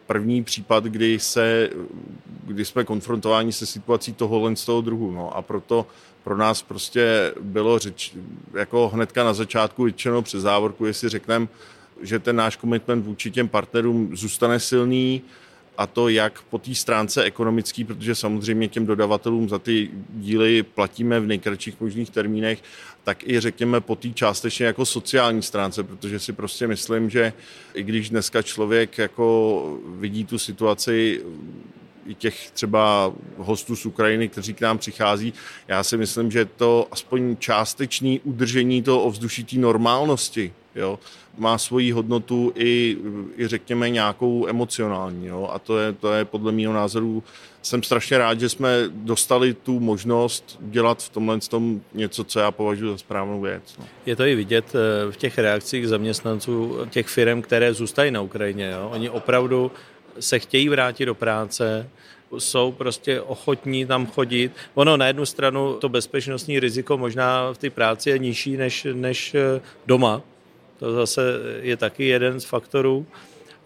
první 0.08 0.44
případ, 0.44 0.84
kdy, 0.84 1.20
se, 1.20 1.70
kdy 2.44 2.66
jsme 2.66 2.84
konfrontováni 2.84 3.52
se 3.52 3.66
situací 3.66 4.14
tohohle 4.14 4.56
z 4.56 4.66
toho 4.66 4.82
druhu. 4.82 5.12
No 5.12 5.38
a 5.38 5.42
proto 5.42 5.88
pro 6.24 6.38
nás 6.38 6.62
prostě 6.62 7.34
bylo 7.42 7.80
řeč, 7.80 8.14
jako 8.54 8.90
hnedka 8.90 9.24
na 9.24 9.34
začátku 9.34 9.84
vyčeno 9.84 10.22
přes 10.22 10.42
závorku, 10.42 10.86
jestli 10.86 11.10
řekneme, 11.10 11.48
že 12.02 12.20
ten 12.20 12.36
náš 12.36 12.56
komitment 12.56 13.06
vůči 13.06 13.32
těm 13.32 13.48
partnerům 13.48 14.18
zůstane 14.18 14.60
silný, 14.60 15.22
a 15.82 15.88
to 15.88 16.10
jak 16.10 16.42
po 16.42 16.58
té 16.58 16.76
stránce 16.76 17.24
ekonomické, 17.24 17.86
protože 17.86 18.16
samozřejmě 18.16 18.68
těm 18.68 18.86
dodavatelům 18.86 19.50
za 19.50 19.60
ty 19.60 19.90
díly 20.10 20.64
platíme 20.64 21.20
v 21.20 21.28
nejkratších 21.28 21.82
možných 21.82 22.10
termínech, 22.10 22.64
tak 23.04 23.28
i 23.28 23.40
řekněme 23.40 23.82
po 23.82 23.96
té 23.96 24.10
částečně 24.10 24.66
jako 24.66 24.86
sociální 24.86 25.42
stránce, 25.42 25.84
protože 25.84 26.20
si 26.20 26.34
prostě 26.34 26.68
myslím, 26.68 27.10
že 27.10 27.34
i 27.74 27.84
když 27.84 28.10
dneska 28.10 28.42
člověk 28.42 28.98
jako 28.98 29.80
vidí 29.86 30.26
tu 30.26 30.40
situaci 30.40 31.22
i 32.08 32.16
těch 32.16 32.52
třeba 32.52 33.14
hostů 33.38 33.76
z 33.76 33.86
Ukrajiny, 33.86 34.28
kteří 34.28 34.54
k 34.54 34.62
nám 34.62 34.78
přichází. 34.78 35.34
Já 35.68 35.84
si 35.84 35.98
myslím, 35.98 36.32
že 36.32 36.46
to 36.46 36.88
aspoň 36.92 37.38
částečný 37.38 38.20
udržení 38.24 38.84
toho 38.84 39.04
ovzduší 39.04 39.44
té 39.44 39.56
normálnosti 39.56 40.54
jo, 40.76 41.00
má 41.38 41.58
svoji 41.58 41.92
hodnotu 41.92 42.54
i, 42.56 42.98
i 43.38 43.48
řekněme 43.48 43.90
nějakou 43.90 44.48
emocionální. 44.48 45.28
Jo, 45.28 45.50
a 45.52 45.60
to 45.60 45.80
je, 45.80 45.94
to 45.94 46.14
je 46.14 46.26
podle 46.26 46.52
mého 46.52 46.74
názoru, 46.74 47.24
jsem 47.62 47.84
strašně 47.84 48.18
rád, 48.18 48.40
že 48.40 48.50
jsme 48.50 48.78
dostali 48.90 49.54
tu 49.54 49.80
možnost 49.80 50.60
dělat 50.62 51.04
v 51.04 51.10
tomhle 51.10 51.40
tom 51.40 51.82
něco, 51.94 52.24
co 52.24 52.40
já 52.40 52.52
považuji 52.52 52.92
za 52.92 52.98
správnou 52.98 53.42
věc. 53.42 53.64
No. 53.80 53.86
Je 54.06 54.16
to 54.16 54.24
i 54.24 54.36
vidět 54.36 54.66
eh, 54.76 55.12
v 55.12 55.18
těch 55.18 55.38
reakcích 55.38 55.88
zaměstnanců 55.88 56.78
těch 56.90 57.08
firm, 57.08 57.42
které 57.42 57.74
zůstají 57.74 58.12
na 58.12 58.22
Ukrajině. 58.22 58.72
Jo. 58.72 58.90
Oni 58.94 59.10
opravdu 59.10 59.72
se 60.20 60.40
chtějí 60.40 60.70
vrátit 60.70 61.06
do 61.06 61.16
práce, 61.16 61.90
jsou 62.38 62.72
prostě 62.72 63.22
ochotní 63.22 63.86
tam 63.86 64.08
chodit. 64.08 64.52
Ono 64.74 64.98
na 64.98 65.08
jednu 65.08 65.26
stranu 65.26 65.74
to 65.74 65.90
bezpečnostní 65.90 66.60
riziko 66.60 66.98
možná 66.98 67.54
v 67.54 67.58
té 67.58 67.70
práci 67.70 68.10
je 68.10 68.20
nižší 68.20 68.58
než, 68.58 68.88
než 68.94 69.36
eh, 69.36 69.62
doma. 69.86 70.22
To 70.82 70.94
zase 70.94 71.22
je 71.62 71.78
taky 71.78 72.08
jeden 72.08 72.40
z 72.40 72.46
faktorů, 72.46 73.06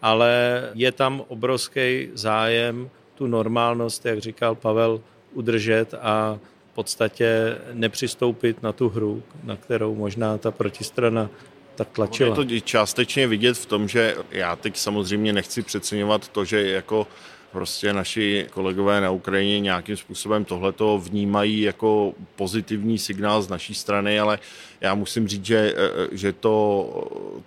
ale 0.01 0.63
je 0.73 0.91
tam 0.91 1.23
obrovský 1.27 2.09
zájem 2.13 2.89
tu 3.15 3.27
normálnost, 3.27 4.05
jak 4.05 4.19
říkal 4.19 4.55
Pavel, 4.55 5.01
udržet 5.33 5.93
a 6.01 6.39
v 6.71 6.75
podstatě 6.75 7.57
nepřistoupit 7.73 8.63
na 8.63 8.71
tu 8.71 8.89
hru, 8.89 9.23
na 9.43 9.55
kterou 9.55 9.95
možná 9.95 10.37
ta 10.37 10.51
protistrana 10.51 11.29
tak 11.75 11.89
tlačila. 11.89 12.29
Je 12.29 12.35
to 12.35 12.59
částečně 12.59 13.27
vidět 13.27 13.57
v 13.57 13.65
tom, 13.65 13.87
že 13.87 14.15
já 14.31 14.55
teď 14.55 14.77
samozřejmě 14.77 15.33
nechci 15.33 15.61
přeceňovat 15.61 16.27
to, 16.27 16.45
že 16.45 16.69
jako 16.69 17.07
prostě 17.55 17.93
naši 17.93 18.47
kolegové 18.51 19.01
na 19.01 19.11
Ukrajině 19.11 19.59
nějakým 19.59 19.97
způsobem 19.97 20.45
tohleto 20.45 20.97
vnímají 20.97 21.61
jako 21.61 22.13
pozitivní 22.35 22.97
signál 22.97 23.41
z 23.41 23.49
naší 23.49 23.73
strany, 23.73 24.19
ale 24.19 24.39
já 24.81 24.95
musím 24.95 25.27
říct, 25.27 25.45
že, 25.45 25.73
že 26.11 26.33
to, 26.33 26.53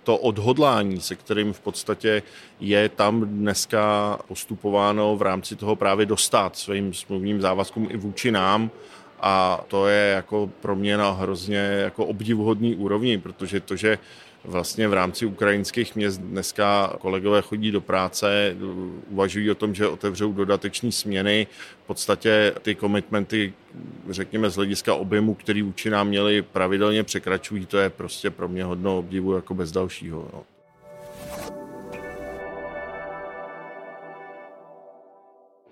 to 0.03 0.17
odhodlání, 0.17 1.01
se 1.01 1.15
kterým 1.15 1.53
v 1.53 1.59
podstatě 1.59 2.23
je 2.59 2.89
tam 2.89 3.21
dneska 3.21 4.17
postupováno 4.27 5.15
v 5.15 5.21
rámci 5.21 5.55
toho 5.55 5.75
právě 5.75 6.05
dostat 6.05 6.57
svým 6.57 6.93
smluvním 6.93 7.41
závazkům 7.41 7.87
i 7.91 7.97
vůči 7.97 8.31
nám, 8.31 8.71
a 9.21 9.61
to 9.67 9.87
je 9.87 10.11
jako 10.11 10.49
pro 10.61 10.75
mě 10.75 10.97
na 10.97 11.11
hrozně 11.11 11.57
jako 11.57 12.05
obdivuhodný 12.05 12.75
úrovni, 12.75 13.17
protože 13.17 13.59
to, 13.59 13.75
že 13.75 13.97
vlastně 14.43 14.87
v 14.87 14.93
rámci 14.93 15.25
ukrajinských 15.25 15.95
měst 15.95 16.21
dneska 16.21 16.93
kolegové 16.99 17.41
chodí 17.41 17.71
do 17.71 17.81
práce, 17.81 18.55
uvažují 19.09 19.51
o 19.51 19.55
tom, 19.55 19.75
že 19.75 19.87
otevřou 19.87 20.33
dodateční 20.33 20.91
směny. 20.91 21.47
V 21.83 21.87
podstatě 21.87 22.53
ty 22.61 22.75
komitmenty, 22.75 23.53
řekněme 24.09 24.49
z 24.49 24.55
hlediska 24.55 24.95
objemu, 24.95 25.33
který 25.33 25.61
vůči 25.61 25.91
měli, 26.03 26.41
pravidelně 26.41 27.03
překračují. 27.03 27.65
To 27.65 27.77
je 27.77 27.89
prostě 27.89 28.29
pro 28.29 28.47
mě 28.47 28.63
hodno 28.63 28.97
obdivu 28.97 29.33
jako 29.33 29.53
bez 29.53 29.71
dalšího. 29.71 30.29
No. 30.33 30.58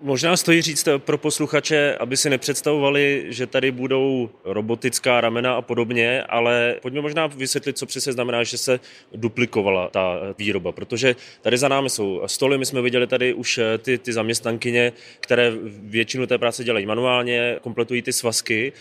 Možná 0.00 0.36
stojí 0.36 0.62
říct 0.62 0.88
pro 0.98 1.18
posluchače, 1.18 1.96
aby 2.00 2.16
si 2.16 2.30
nepředstavovali, 2.30 3.26
že 3.28 3.46
tady 3.46 3.70
budou 3.70 4.30
robotická 4.44 5.20
ramena 5.20 5.54
a 5.54 5.62
podobně, 5.62 6.22
ale 6.22 6.76
pojďme 6.82 7.00
možná 7.00 7.26
vysvětlit, 7.26 7.78
co 7.78 7.86
přesně 7.86 8.12
znamená, 8.12 8.44
že 8.44 8.58
se 8.58 8.80
duplikovala 9.14 9.88
ta 9.88 10.20
výroba, 10.38 10.72
protože 10.72 11.16
tady 11.42 11.58
za 11.58 11.68
námi 11.68 11.90
jsou 11.90 12.22
stoly, 12.26 12.58
my 12.58 12.66
jsme 12.66 12.82
viděli 12.82 13.06
tady 13.06 13.34
už 13.34 13.60
ty, 13.78 13.98
ty 13.98 14.12
zaměstnankyně, 14.12 14.92
které 15.20 15.52
většinu 15.82 16.26
té 16.26 16.38
práce 16.38 16.64
dělají 16.64 16.86
manuálně, 16.86 17.56
kompletují 17.60 18.02
ty 18.02 18.12
svazky. 18.12 18.72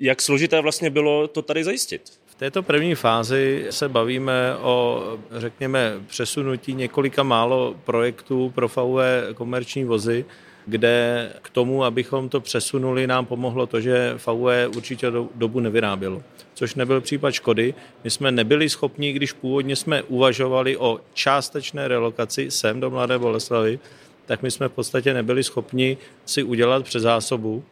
Jak 0.00 0.22
složité 0.22 0.60
vlastně 0.60 0.90
bylo 0.90 1.28
to 1.28 1.42
tady 1.42 1.64
zajistit? 1.64 2.19
Této 2.40 2.62
první 2.62 2.94
fázi 2.94 3.66
se 3.70 3.88
bavíme 3.88 4.56
o, 4.56 5.02
řekněme, 5.32 5.94
přesunutí 6.06 6.74
několika 6.74 7.22
málo 7.22 7.74
projektů 7.84 8.52
pro 8.54 8.68
VW 8.68 8.98
komerční 9.34 9.84
vozy, 9.84 10.24
kde 10.66 11.28
k 11.42 11.50
tomu, 11.50 11.84
abychom 11.84 12.28
to 12.28 12.40
přesunuli, 12.40 13.06
nám 13.06 13.26
pomohlo 13.26 13.66
to, 13.66 13.80
že 13.80 14.14
VW 14.26 14.76
určitě 14.76 15.06
dobu 15.34 15.60
nevyrábělo. 15.60 16.22
Což 16.54 16.74
nebyl 16.74 17.00
případ 17.00 17.30
Škody. 17.30 17.74
My 18.04 18.10
jsme 18.10 18.32
nebyli 18.32 18.68
schopni, 18.68 19.12
když 19.12 19.32
původně 19.32 19.76
jsme 19.76 20.02
uvažovali 20.02 20.76
o 20.76 21.00
částečné 21.14 21.88
relokaci 21.88 22.50
sem 22.50 22.80
do 22.80 22.90
Mladé 22.90 23.18
Boleslavy, 23.18 23.78
tak 24.26 24.42
my 24.42 24.50
jsme 24.50 24.68
v 24.68 24.72
podstatě 24.72 25.14
nebyli 25.14 25.44
schopni 25.44 25.96
si 26.24 26.42
udělat 26.42 26.84
přezásobu 26.84 27.64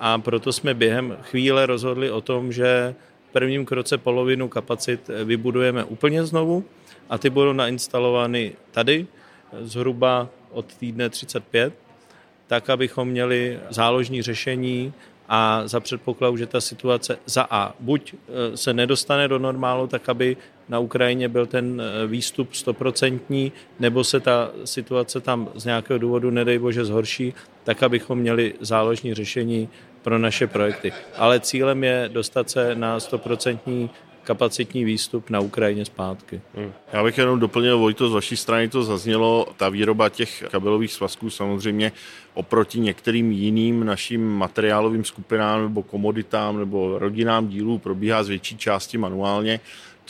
a 0.00 0.18
proto 0.18 0.52
jsme 0.52 0.74
během 0.74 1.16
chvíle 1.22 1.66
rozhodli 1.66 2.10
o 2.10 2.20
tom, 2.20 2.52
že 2.52 2.94
prvním 3.32 3.66
kroce 3.66 3.98
polovinu 3.98 4.48
kapacit 4.48 5.10
vybudujeme 5.24 5.84
úplně 5.84 6.24
znovu 6.24 6.64
a 7.10 7.18
ty 7.18 7.30
budou 7.30 7.52
nainstalovány 7.52 8.52
tady 8.70 9.06
zhruba 9.60 10.28
od 10.50 10.66
týdne 10.74 11.10
35 11.10 11.72
tak 12.50 12.70
abychom 12.70 13.08
měli 13.08 13.58
záložní 13.70 14.22
řešení 14.22 14.92
a 15.28 15.62
za 15.64 15.80
předpokladu, 15.80 16.36
že 16.36 16.46
ta 16.46 16.60
situace 16.60 17.18
za 17.26 17.46
A 17.50 17.74
buď 17.80 18.14
e, 18.14 18.56
se 18.56 18.74
nedostane 18.74 19.28
do 19.28 19.38
normálu, 19.38 19.86
tak 19.86 20.08
aby 20.08 20.36
na 20.68 20.78
Ukrajině 20.78 21.28
byl 21.28 21.46
ten 21.46 21.82
výstup 22.06 22.54
stoprocentní, 22.54 23.52
nebo 23.80 24.04
se 24.04 24.20
ta 24.20 24.50
situace 24.64 25.20
tam 25.20 25.48
z 25.54 25.64
nějakého 25.64 25.98
důvodu, 25.98 26.30
nedej 26.30 26.58
bože, 26.58 26.84
zhorší, 26.84 27.34
tak 27.64 27.82
abychom 27.82 28.18
měli 28.18 28.54
záložní 28.60 29.14
řešení 29.14 29.68
pro 30.02 30.18
naše 30.18 30.46
projekty. 30.46 30.92
Ale 31.16 31.40
cílem 31.40 31.84
je 31.84 32.10
dostat 32.12 32.50
se 32.50 32.74
na 32.74 33.00
stoprocentní 33.00 33.90
kapacitní 34.24 34.84
výstup 34.84 35.30
na 35.30 35.40
Ukrajině 35.40 35.84
zpátky. 35.84 36.40
Hmm. 36.54 36.72
Já 36.92 37.04
bych 37.04 37.18
jenom 37.18 37.40
doplnil, 37.40 37.78
Vojto, 37.78 38.08
z 38.08 38.12
vaší 38.12 38.36
strany 38.36 38.68
to 38.68 38.82
zaznělo, 38.82 39.46
ta 39.56 39.68
výroba 39.68 40.08
těch 40.08 40.44
kabelových 40.50 40.92
svazků 40.92 41.30
samozřejmě 41.30 41.92
oproti 42.34 42.80
některým 42.80 43.32
jiným 43.32 43.84
našim 43.84 44.28
materiálovým 44.28 45.04
skupinám 45.04 45.62
nebo 45.62 45.82
komoditám 45.82 46.58
nebo 46.58 46.98
rodinám 46.98 47.48
dílů 47.48 47.78
probíhá 47.78 48.22
z 48.22 48.28
větší 48.28 48.56
části 48.56 48.98
manuálně 48.98 49.60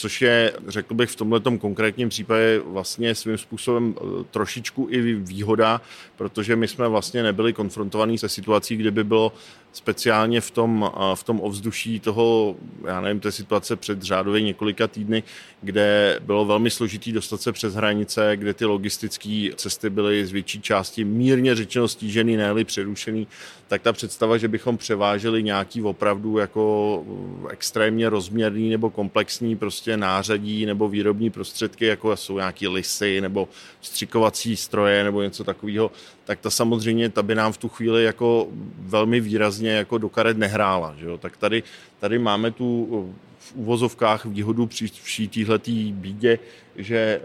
což 0.00 0.22
je, 0.22 0.52
řekl 0.68 0.94
bych, 0.94 1.10
v 1.10 1.16
tomto 1.16 1.58
konkrétním 1.58 2.08
případě 2.08 2.60
vlastně 2.64 3.14
svým 3.14 3.38
způsobem 3.38 3.94
e, 3.96 4.24
trošičku 4.24 4.88
i 4.90 5.14
výhoda, 5.14 5.80
protože 6.16 6.56
my 6.56 6.68
jsme 6.68 6.88
vlastně 6.88 7.22
nebyli 7.22 7.52
konfrontovaní 7.52 8.18
se 8.18 8.28
situací, 8.28 8.76
kde 8.76 8.90
by 8.90 9.04
bylo 9.04 9.32
speciálně 9.72 10.40
v 10.40 10.50
tom, 10.50 10.90
v 11.14 11.24
tom 11.24 11.40
ovzduší 11.40 12.00
toho, 12.00 12.56
já 12.86 13.00
nevím, 13.00 13.20
té 13.20 13.32
situace 13.32 13.76
před 13.76 14.02
řádově 14.02 14.42
několika 14.42 14.86
týdny, 14.86 15.22
kde 15.62 16.18
bylo 16.22 16.44
velmi 16.44 16.70
složitý 16.70 17.12
dostat 17.12 17.40
se 17.40 17.52
přes 17.52 17.74
hranice, 17.74 18.36
kde 18.36 18.54
ty 18.54 18.64
logistické 18.64 19.50
cesty 19.56 19.90
byly 19.90 20.26
z 20.26 20.32
větší 20.32 20.60
části 20.60 21.04
mírně 21.04 21.54
řečeno 21.54 21.88
stížený, 21.88 22.36
ne 22.36 22.64
přerušený, 22.64 23.26
tak 23.68 23.82
ta 23.82 23.92
představa, 23.92 24.36
že 24.36 24.48
bychom 24.48 24.76
převáželi 24.76 25.42
nějaký 25.42 25.82
opravdu 25.82 26.38
jako 26.38 27.04
extrémně 27.50 28.08
rozměrný 28.08 28.70
nebo 28.70 28.90
komplexní 28.90 29.56
prostě 29.56 29.96
nářadí 29.96 30.66
nebo 30.66 30.88
výrobní 30.88 31.30
prostředky, 31.30 31.86
jako 31.86 32.16
jsou 32.16 32.36
nějaký 32.36 32.68
lisy 32.68 33.20
nebo 33.20 33.48
střikovací 33.80 34.56
stroje 34.56 35.04
nebo 35.04 35.22
něco 35.22 35.44
takového, 35.44 35.90
tak 36.30 36.40
ta 36.40 36.50
samozřejmě, 36.50 37.08
ta 37.08 37.22
by 37.22 37.34
nám 37.34 37.52
v 37.52 37.58
tu 37.58 37.68
chvíli 37.68 38.04
jako 38.04 38.48
velmi 38.78 39.20
výrazně 39.20 39.70
jako 39.70 39.98
do 39.98 40.08
karet 40.08 40.38
nehrála. 40.38 40.94
Že 40.98 41.06
jo? 41.06 41.18
Tak 41.18 41.36
tady, 41.36 41.62
tady 41.98 42.18
máme 42.18 42.50
tu 42.50 42.86
v 43.38 43.54
uvozovkách 43.54 44.24
výhodu 44.24 44.66
při 44.66 44.86
vší 45.02 45.28
téhletý 45.28 45.92
bídě, 45.92 46.38
že 46.82 46.96
eh, 46.96 47.20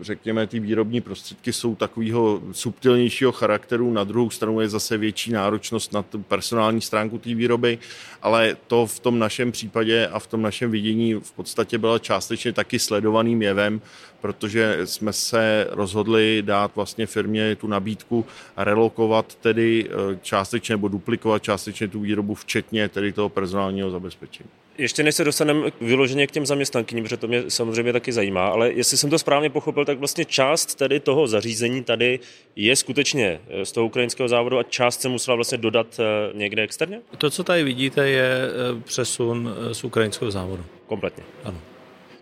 řekněme 0.00 0.46
ty 0.46 0.60
výrobní 0.60 1.00
prostředky 1.00 1.52
jsou 1.52 1.74
takového 1.74 2.42
subtilnějšího 2.52 3.32
charakteru, 3.32 3.92
na 3.92 4.04
druhou 4.04 4.30
stranu 4.30 4.60
je 4.60 4.68
zase 4.68 4.98
větší 4.98 5.32
náročnost 5.32 5.92
na 5.92 6.02
tu 6.02 6.18
personální 6.18 6.80
stránku 6.80 7.18
té 7.18 7.34
výroby, 7.34 7.78
ale 8.22 8.56
to 8.66 8.86
v 8.86 9.00
tom 9.00 9.18
našem 9.18 9.52
případě 9.52 10.06
a 10.06 10.18
v 10.18 10.26
tom 10.26 10.42
našem 10.42 10.70
vidění 10.70 11.14
v 11.14 11.32
podstatě 11.32 11.78
byla 11.78 11.98
částečně 11.98 12.52
taky 12.52 12.78
sledovaným 12.78 13.42
jevem, 13.42 13.80
protože 14.20 14.78
jsme 14.84 15.12
se 15.12 15.66
rozhodli 15.70 16.42
dát 16.46 16.76
vlastně 16.76 17.06
firmě 17.06 17.56
tu 17.56 17.66
nabídku 17.66 18.26
relokovat 18.56 19.34
tedy 19.34 19.86
eh, 19.88 20.18
částečně 20.22 20.72
nebo 20.72 20.88
duplikovat 20.88 21.42
částečně 21.42 21.88
tu 21.88 22.00
výrobu, 22.00 22.34
včetně 22.34 22.88
tedy 22.88 23.12
toho 23.12 23.28
personálního 23.28 23.90
zabezpečení. 23.90 24.48
Ještě 24.78 25.02
než 25.02 25.14
se 25.14 25.24
dostaneme 25.24 25.70
vyloženě 25.80 26.26
k 26.26 26.30
těm 26.30 26.46
zaměstnankyním, 26.46 27.04
protože 27.04 27.16
to 27.16 27.28
mě 27.28 27.44
samozřejmě 27.48 27.92
taky 27.92 28.12
zajímá, 28.12 28.48
ale 28.48 28.65
jestli 28.74 28.96
jsem 28.96 29.10
to 29.10 29.18
správně 29.18 29.50
pochopil, 29.50 29.84
tak 29.84 29.98
vlastně 29.98 30.24
část 30.24 30.74
tedy 30.74 31.00
toho 31.00 31.26
zařízení 31.26 31.84
tady 31.84 32.20
je 32.56 32.76
skutečně 32.76 33.40
eh, 33.48 33.66
z 33.66 33.72
toho 33.72 33.86
ukrajinského 33.86 34.28
závodu 34.28 34.58
a 34.58 34.62
část 34.62 35.00
se 35.00 35.08
musela 35.08 35.34
vlastně 35.34 35.58
dodat 35.58 36.00
eh, 36.00 36.04
někde 36.34 36.62
externě? 36.62 37.00
To, 37.18 37.30
co 37.30 37.44
tady 37.44 37.64
vidíte, 37.64 38.08
je 38.08 38.30
eh, 38.30 38.80
přesun 38.80 39.54
z 39.72 39.84
ukrajinského 39.84 40.30
závodu. 40.30 40.64
Kompletně? 40.86 41.24
Ano. 41.44 41.60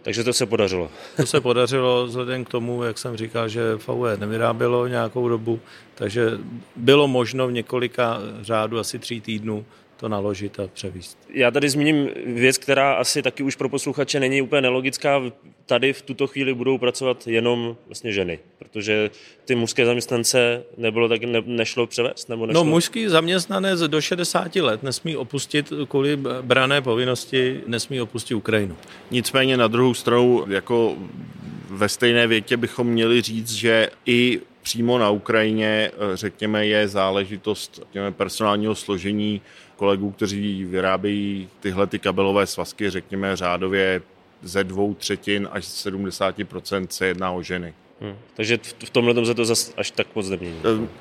Takže 0.03 0.25
to 0.25 0.33
se 0.33 0.47
podařilo. 0.47 0.91
To 1.17 1.27
se 1.27 1.41
podařilo 1.51 2.07
vzhledem 2.07 2.45
k 2.45 2.49
tomu, 2.49 2.83
jak 2.83 2.99
jsem 2.99 3.17
říkal, 3.17 3.49
že 3.49 3.77
VW 3.77 4.17
nevyrábělo 4.17 4.87
nějakou 4.87 5.29
dobu, 5.29 5.61
takže 5.95 6.31
bylo 6.77 7.09
možno 7.09 7.47
v 7.49 7.53
několika 7.53 8.19
řádu 8.41 8.79
asi 8.79 8.99
tří 8.99 9.21
týdnů 9.21 9.65
to 10.05 10.09
naložit 10.09 10.61
a 10.61 10.69
převíst. 10.69 11.19
Já 11.31 11.51
tady 11.51 11.71
zmíním 11.71 12.09
věc, 12.27 12.59
která 12.59 12.93
asi 12.95 13.23
taky 13.23 13.43
už 13.43 13.57
pro 13.57 13.69
posluchače 13.69 14.21
není 14.21 14.43
úplně 14.43 14.63
nelogická. 14.63 15.23
Tady 15.67 15.93
v 15.93 16.03
tuto 16.03 16.27
chvíli 16.27 16.55
budou 16.55 16.79
pracovat 16.79 17.27
jenom 17.27 17.77
vlastně 17.87 18.13
ženy, 18.13 18.39
protože 18.59 19.11
ty 19.45 19.55
mužské 19.55 19.87
zaměstnance 19.87 20.65
nebylo 20.77 21.09
tak, 21.09 21.23
ne, 21.23 21.43
nešlo 21.47 21.87
převést? 21.87 22.29
Nebo 22.29 22.47
nešlo? 22.47 22.65
No 22.65 22.71
mužský 22.71 23.09
zaměstnanec 23.09 23.81
do 23.81 24.01
60 24.01 24.57
let 24.57 24.83
nesmí 24.83 25.17
opustit 25.17 25.73
kvůli 25.89 26.17
brané 26.43 26.83
povinnosti, 26.83 27.61
nesmí 27.67 28.01
opustit 28.01 28.37
Ukrajinu. 28.37 28.77
Nicméně 29.11 29.57
na 29.57 29.69
druhou 29.69 29.95
stranu, 29.95 30.45
jako 30.49 30.97
ve 31.71 31.89
stejné 31.89 32.27
větě 32.27 32.57
bychom 32.57 32.87
měli 32.87 33.23
říct, 33.23 33.53
že 33.53 33.89
i 34.07 34.41
přímo 34.65 34.99
na 34.99 35.11
Ukrajině, 35.11 35.91
řekněme, 36.15 36.67
je 36.67 36.89
záležitost 36.89 37.75
řekněme, 37.77 38.13
personálního 38.13 38.75
složení 38.75 39.41
kolegů, 39.77 40.11
kteří 40.11 40.65
vyrábějí 40.65 41.49
tyhle 41.61 41.87
ty 41.87 41.99
kabelové 41.99 42.47
svazky, 42.47 42.91
řekněme 42.91 43.37
řádově 43.37 44.03
ze 44.43 44.65
dvou 44.65 44.95
třetin 44.95 45.49
až 45.51 45.65
70% 45.65 46.87
se 46.91 47.07
jedná 47.07 47.31
o 47.31 47.43
ženy. 47.43 47.75
Hmm. 48.01 48.17
Takže 48.35 48.59
v 48.85 48.91
tomhle 48.91 49.27
se 49.27 49.35
to 49.35 49.45
zase 49.45 49.73
až 49.77 49.91
tak 49.91 50.07
moc 50.15 50.29
nemění. 50.29 50.61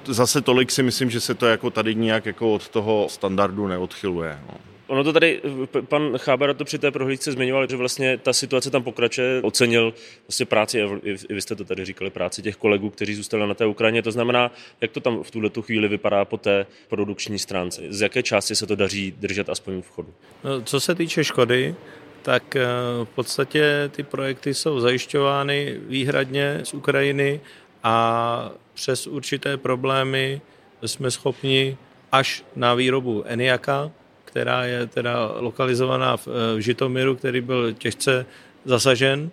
E, 0.09 0.13
zase 0.13 0.41
tolik 0.41 0.71
si 0.71 0.83
myslím, 0.83 1.09
že 1.09 1.19
se 1.19 1.33
to 1.33 1.45
jako 1.45 1.69
tady 1.69 1.95
nějak 1.95 2.25
jako 2.25 2.53
od 2.53 2.69
toho 2.69 3.07
standardu 3.09 3.67
neodchyluje. 3.67 4.39
No. 4.47 4.72
Ono 4.87 5.03
to 5.03 5.13
tady, 5.13 5.41
pan 5.87 6.17
Cháber 6.17 6.55
to 6.55 6.65
při 6.65 6.79
té 6.79 6.91
prohlídce 6.91 7.31
zmiňoval, 7.31 7.69
že 7.69 7.75
vlastně 7.75 8.17
ta 8.17 8.33
situace 8.33 8.69
tam 8.69 8.83
pokračuje, 8.83 9.41
ocenil 9.41 9.93
vlastně 10.27 10.45
práci, 10.45 10.79
i 11.03 11.33
vy 11.33 11.41
jste 11.41 11.55
to 11.55 11.65
tady 11.65 11.85
říkali, 11.85 12.09
práci 12.09 12.41
těch 12.41 12.55
kolegů, 12.55 12.89
kteří 12.89 13.15
zůstali 13.15 13.47
na 13.47 13.53
té 13.53 13.65
Ukrajině. 13.65 14.01
To 14.01 14.11
znamená, 14.11 14.51
jak 14.81 14.91
to 14.91 14.99
tam 14.99 15.23
v 15.23 15.31
tuhle 15.31 15.49
chvíli 15.61 15.87
vypadá 15.87 16.25
po 16.25 16.37
té 16.37 16.65
produkční 16.87 17.39
stránce? 17.39 17.81
Z 17.89 18.01
jaké 18.01 18.23
části 18.23 18.55
se 18.55 18.67
to 18.67 18.75
daří 18.75 19.13
držet 19.17 19.49
aspoň 19.49 19.81
v 19.81 19.89
chodu? 19.89 20.13
No, 20.43 20.61
co 20.61 20.79
se 20.79 20.95
týče 20.95 21.23
Škody, 21.23 21.75
tak 22.21 22.55
eh, 22.55 22.65
v 23.03 23.09
podstatě 23.15 23.89
ty 23.95 24.03
projekty 24.03 24.53
jsou 24.53 24.79
zajišťovány 24.79 25.77
výhradně 25.87 26.59
z 26.63 26.73
Ukrajiny 26.73 27.41
a 27.83 28.51
přes 28.73 29.07
určité 29.07 29.57
problémy 29.57 30.41
jsme 30.85 31.11
schopni 31.11 31.77
až 32.11 32.43
na 32.55 32.73
výrobu 32.73 33.23
Eniaka, 33.25 33.91
která 34.33 34.65
je 34.65 34.87
teda 34.87 35.31
lokalizovaná 35.37 36.17
v, 36.17 36.27
v 36.27 36.59
Žitomiru, 36.59 37.15
který 37.15 37.41
byl 37.41 37.73
těžce 37.73 38.25
zasažen, 38.65 39.29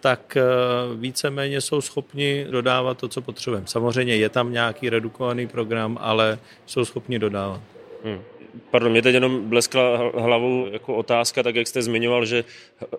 tak 0.00 0.36
eh, 0.36 0.42
víceméně 0.96 1.60
jsou 1.60 1.80
schopni 1.80 2.46
dodávat 2.50 2.98
to, 2.98 3.08
co 3.08 3.20
potřebujeme. 3.20 3.66
Samozřejmě 3.66 4.16
je 4.16 4.28
tam 4.28 4.52
nějaký 4.52 4.90
redukovaný 4.90 5.46
program, 5.46 5.98
ale 6.00 6.38
jsou 6.66 6.84
schopni 6.84 7.18
dodávat. 7.18 7.60
Hmm. 8.04 8.20
Pardon, 8.70 8.92
mě 8.92 9.02
teď 9.02 9.14
jenom 9.14 9.48
bleskla 9.48 10.10
hlavou 10.14 10.66
jako 10.72 10.94
otázka, 10.94 11.42
tak 11.42 11.54
jak 11.54 11.66
jste 11.66 11.82
zmiňoval, 11.82 12.26
že 12.26 12.44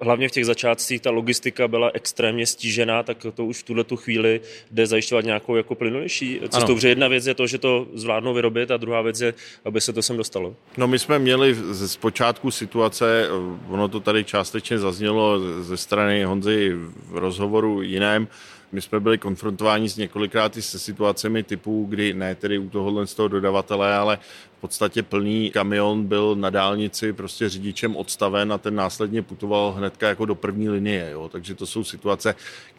hlavně 0.02 0.30
v 0.30 0.32
těch 0.32 0.46
začátcích 0.46 1.02
ta 1.02 1.12
logistika 1.12 1.68
byla 1.68 1.92
extrémně 1.94 2.46
stížená, 2.46 3.04
tak 3.04 3.18
to 3.36 3.46
už 3.46 3.58
v 3.58 3.64
tuhle 3.64 3.84
tu 3.84 3.96
chvíli 3.96 4.42
jde 4.72 4.88
zajišťovat 4.88 5.26
nějakou 5.26 5.56
jako 5.56 5.76
plynulejší 5.76 6.40
cestou, 6.50 6.76
protože 6.76 6.90
jedna 6.90 7.08
věc 7.08 7.28
je 7.28 7.34
to, 7.34 7.48
že 7.48 7.58
to 7.58 7.88
zvládnou 7.94 8.34
vyrobit 8.34 8.72
a 8.72 8.78
druhá 8.78 9.02
věc 9.02 9.22
je, 9.22 9.34
aby 9.66 9.82
se 9.82 9.94
to 9.94 10.02
sem 10.02 10.18
dostalo. 10.18 10.56
No 10.78 10.88
my 10.88 11.00
jsme 11.00 11.20
měli 11.20 11.56
z 11.72 11.98
počátku 11.98 12.52
situace, 12.52 13.30
ono 13.70 13.88
to 13.88 14.00
tady 14.00 14.24
částečně 14.24 14.80
zaznělo 14.80 15.40
ze 15.64 15.78
strany 15.78 16.24
Honzy 16.24 16.74
v 17.10 17.18
rozhovoru 17.18 17.82
jiném, 17.82 18.28
my 18.72 18.82
jsme 18.82 19.00
byli 19.00 19.18
konfrontováni 19.18 19.90
s 19.90 19.98
několikrát 19.98 20.56
se 20.60 20.80
situacemi 20.80 21.44
typu, 21.44 21.86
kdy 21.90 22.14
ne 22.14 22.36
tedy 22.36 22.58
u 22.58 22.70
tohohle 22.70 23.08
z 23.08 23.16
toho 23.16 23.28
dodavatele, 23.28 23.96
ale 23.96 24.20
v 24.58 24.62
podstatě 24.62 25.04
plný 25.04 25.52
kamion 25.52 26.06
byl 26.06 26.36
na 26.36 26.50
dálnici 26.50 27.14
prostě 27.14 27.50
řidičem 27.50 27.96
odstaven 27.96 28.54
a 28.54 28.58
ten 28.58 28.76
následně 28.76 29.22
putoval 29.22 29.72
hnedka 29.72 30.08
jako 30.08 30.26
do 30.26 30.36
první 30.36 30.70
linie. 30.70 31.10
Jo. 31.12 31.30
Takže 31.30 31.56
to 31.56 31.66
jsou 31.66 31.84
situace, 31.84 32.36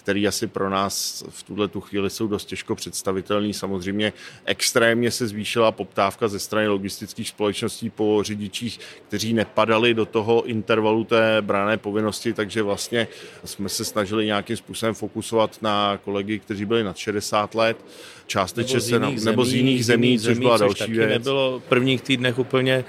které 0.09 0.27
asi 0.29 0.47
pro 0.47 0.71
nás 0.71 1.25
v 1.29 1.43
tuhle 1.43 1.69
tu 1.69 1.81
chvíli 1.81 2.11
jsou 2.11 2.27
dost 2.27 2.45
těžko 2.45 2.75
představitelné. 2.75 3.53
Samozřejmě 3.53 4.13
extrémně 4.45 5.11
se 5.11 5.27
zvýšila 5.27 5.73
poptávka 5.73 6.29
ze 6.29 6.39
strany 6.39 6.69
logistických 6.69 7.29
společností 7.29 7.91
po 7.91 8.23
řidičích, 8.23 8.81
kteří 9.09 9.33
nepadali 9.33 9.95
do 9.95 10.07
toho 10.07 10.45
intervalu 10.45 11.05
té 11.05 11.37
brané 11.41 11.77
povinnosti, 11.77 12.33
takže 12.33 12.63
vlastně 12.63 13.09
jsme 13.45 13.69
se 13.69 13.85
snažili 13.85 14.27
nějakým 14.27 14.57
způsobem 14.57 14.95
fokusovat 14.95 15.63
na 15.63 15.99
kolegy, 16.05 16.39
kteří 16.39 16.65
byli 16.65 16.85
nad 16.85 16.97
60 16.97 17.55
let, 17.55 17.85
částečně 18.27 18.81
se 18.81 18.99
na, 18.99 19.11
nebo 19.11 19.45
z 19.45 19.55
jiných 19.55 19.85
zemí, 19.85 20.19
což 20.19 20.39
byla 20.39 20.59
další 20.59 20.79
taky 20.79 20.93
věc. 20.93 21.11
nebylo 21.11 21.63
prvních 21.69 22.03
týdnech 22.03 22.39
úplně 22.39 22.85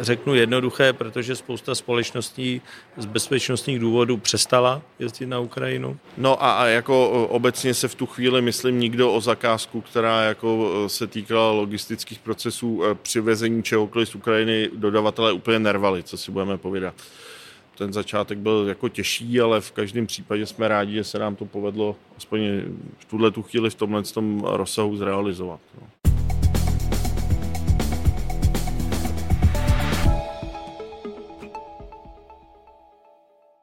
řeknu 0.00 0.34
jednoduché, 0.34 0.92
protože 0.92 1.36
spousta 1.36 1.74
společností 1.74 2.62
z 2.96 3.06
bezpečnostních 3.06 3.78
důvodů 3.78 4.16
přestala 4.16 4.82
jezdit 4.98 5.26
na 5.26 5.38
Ukrajinu. 5.38 5.96
No 6.16 6.44
a, 6.44 6.52
a 6.52 6.66
jako 6.66 7.26
obecně 7.30 7.74
se 7.74 7.88
v 7.88 7.94
tu 7.94 8.06
chvíli, 8.06 8.42
myslím, 8.42 8.80
nikdo 8.80 9.12
o 9.12 9.20
zakázku, 9.20 9.80
která 9.80 10.22
jako 10.22 10.72
se 10.86 11.06
týkala 11.06 11.50
logistických 11.50 12.18
procesů 12.18 12.84
e, 12.84 12.94
přivezení 12.94 13.62
čehokoliv 13.62 14.08
z 14.08 14.14
Ukrajiny, 14.14 14.70
dodavatelé 14.74 15.32
úplně 15.32 15.58
nervali, 15.58 16.02
co 16.02 16.16
si 16.16 16.32
budeme 16.32 16.58
povídat. 16.58 16.94
Ten 17.78 17.92
začátek 17.92 18.38
byl 18.38 18.64
jako 18.68 18.88
těžší, 18.88 19.40
ale 19.40 19.60
v 19.60 19.72
každém 19.72 20.06
případě 20.06 20.46
jsme 20.46 20.68
rádi, 20.68 20.92
že 20.94 21.04
se 21.04 21.18
nám 21.18 21.36
to 21.36 21.44
povedlo 21.44 21.96
aspoň 22.16 22.40
v 22.98 23.04
tuhle 23.04 23.30
tu 23.30 23.42
chvíli 23.42 23.70
v 23.70 23.74
tomhle 23.74 24.02
tom 24.02 24.44
rozsahu 24.44 24.96
zrealizovat. 24.96 25.60
No. 25.80 26.15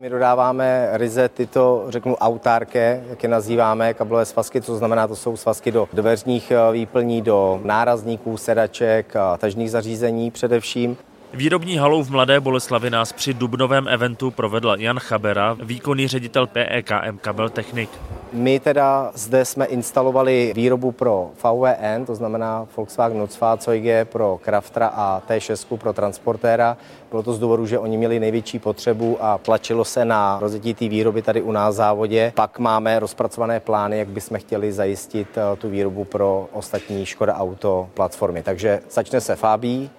My 0.04 0.10
dodáváme 0.10 0.90
ryze 0.94 1.30
tyto, 1.30 1.86
řeknu, 1.88 2.16
autárke, 2.16 3.04
jak 3.10 3.24
je 3.24 3.30
nazýváme, 3.30 3.94
kablové 3.94 4.26
svazky, 4.26 4.62
co 4.62 4.76
znamená, 4.76 5.08
to 5.08 5.16
jsou 5.16 5.38
svazky 5.38 5.72
do 5.72 5.90
dveřních 5.94 6.52
eh, 6.52 6.72
výplní, 6.72 7.22
do 7.22 7.62
nárazníků, 7.64 8.38
sedaček 8.38 9.16
a 9.16 9.38
tažných 9.38 9.72
zařízení 9.72 10.32
především. 10.32 10.98
Výrobní 11.36 11.78
halou 11.78 12.04
v 12.04 12.10
Mladé 12.10 12.40
Boleslavi 12.40 12.90
nás 12.90 13.14
při 13.14 13.34
dubnovém 13.34 13.88
eventu 13.88 14.32
provedl 14.32 14.76
Jan 14.78 15.00
Chabera, 15.00 15.58
výkonný 15.64 16.08
ředitel 16.08 16.48
PEKM 16.48 17.18
Kabel 17.22 17.50
Technik. 17.50 17.90
My 18.34 18.60
teda 18.60 19.12
zde 19.16 19.46
jsme 19.46 19.66
instalovali 19.66 20.54
výrobu 20.56 20.92
pro 20.92 21.32
VWN, 21.44 22.06
to 22.06 22.16
znamená 22.16 22.68
Volkswagen 22.78 23.18
Nutzfahrzeuge 23.18 24.06
pro 24.06 24.40
Kraftra 24.44 24.88
a 24.88 25.22
T6 25.30 25.78
pro 25.78 25.94
transportéra. 25.94 26.78
Bylo 27.10 27.24
to 27.24 27.34
z 27.34 27.40
důvodu, 27.40 27.66
že 27.66 27.80
oni 27.80 27.98
měli 27.98 28.20
největší 28.20 28.60
potřebu 28.60 29.18
a 29.22 29.38
tlačilo 29.38 29.86
se 29.86 30.06
na 30.06 30.38
rozjetí 30.42 30.74
té 30.74 30.90
výroby 30.90 31.22
tady 31.22 31.42
u 31.42 31.52
nás 31.52 31.76
v 31.76 31.78
závodě. 31.78 32.34
Pak 32.36 32.60
máme 32.60 33.00
rozpracované 33.00 33.60
plány, 33.60 33.98
jak 33.98 34.08
bychom 34.08 34.40
chtěli 34.40 34.72
zajistit 34.72 35.28
eh, 35.38 35.56
tu 35.56 35.70
výrobu 35.70 36.04
pro 36.04 36.48
ostatní 36.52 37.06
Škoda 37.06 37.36
Auto 37.36 37.90
platformy. 37.94 38.44
Takže 38.44 38.80
začne 38.90 39.22
se 39.22 39.36
Fabí, 39.36 39.90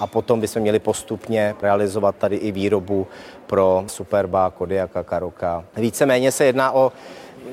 a 0.00 0.06
potom 0.06 0.40
bychom 0.40 0.62
měli 0.62 0.78
postupně 0.78 1.54
realizovat 1.62 2.16
tady 2.16 2.36
i 2.36 2.52
výrobu 2.52 3.06
pro 3.46 3.84
Superba, 3.86 4.50
Kodiaka, 4.50 5.02
Karoka. 5.02 5.64
Víceméně 5.76 6.32
se 6.32 6.44
jedná 6.44 6.72
o 6.72 6.92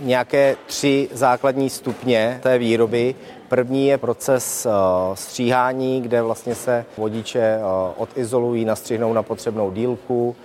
nějaké 0.02 0.56
tři 0.66 1.10
základní 1.12 1.70
stupně 1.70 2.40
té 2.44 2.58
výroby. 2.58 3.16
První 3.50 3.88
je 3.88 3.98
proces 3.98 4.66
eh, 4.66 4.70
stříhání, 5.14 6.02
kde 6.02 6.22
vlastně 6.22 6.56
se 6.56 6.86
vodiče 6.98 7.40
eh, 7.40 7.62
odizolují, 7.98 8.66
nastřihnou 8.66 9.14
na 9.14 9.24
potřebnou 9.24 9.72
dílku 9.72 10.36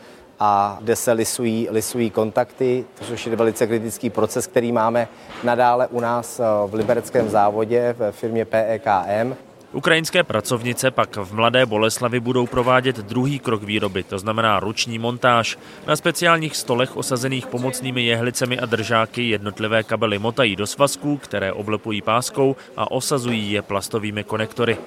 a 0.40 0.78
kde 0.80 0.96
se 0.96 1.12
lisují, 1.12 1.68
lisují 1.70 2.10
kontakty, 2.10 2.84
což 3.00 3.26
je 3.26 3.36
velice 3.36 3.66
kritický 3.66 4.10
proces, 4.10 4.46
který 4.46 4.72
máme 4.72 5.08
nadále 5.44 5.86
u 5.86 6.00
nás 6.00 6.40
eh, 6.40 6.44
v 6.66 6.74
libereckém 6.74 7.28
závodě 7.28 7.94
ve 7.98 8.12
firmě 8.12 8.44
PEKM. 8.44 9.34
Ukrajinské 9.72 10.22
pracovnice 10.22 10.90
pak 10.90 11.16
v 11.16 11.34
Mladé 11.34 11.66
Boleslavi 11.66 12.20
budou 12.20 12.46
provádět 12.46 12.96
druhý 12.96 13.38
krok 13.38 13.62
výroby, 13.62 14.02
to 14.02 14.18
znamená 14.18 14.60
ruční 14.60 14.98
montáž. 14.98 15.58
Na 15.86 15.96
speciálních 15.96 16.56
stolech 16.56 16.96
osazených 16.96 17.46
pomocnými 17.46 18.02
jehlicemi 18.02 18.58
a 18.58 18.66
držáky 18.66 19.28
jednotlivé 19.28 19.82
kabely 19.82 20.18
motají 20.18 20.56
do 20.56 20.66
svazků, 20.66 21.16
které 21.16 21.52
oblepují 21.52 22.02
páskou 22.02 22.56
a 22.76 22.90
osazují 22.90 23.52
je 23.52 23.62
plastovými 23.62 24.24
konektory. 24.24 24.78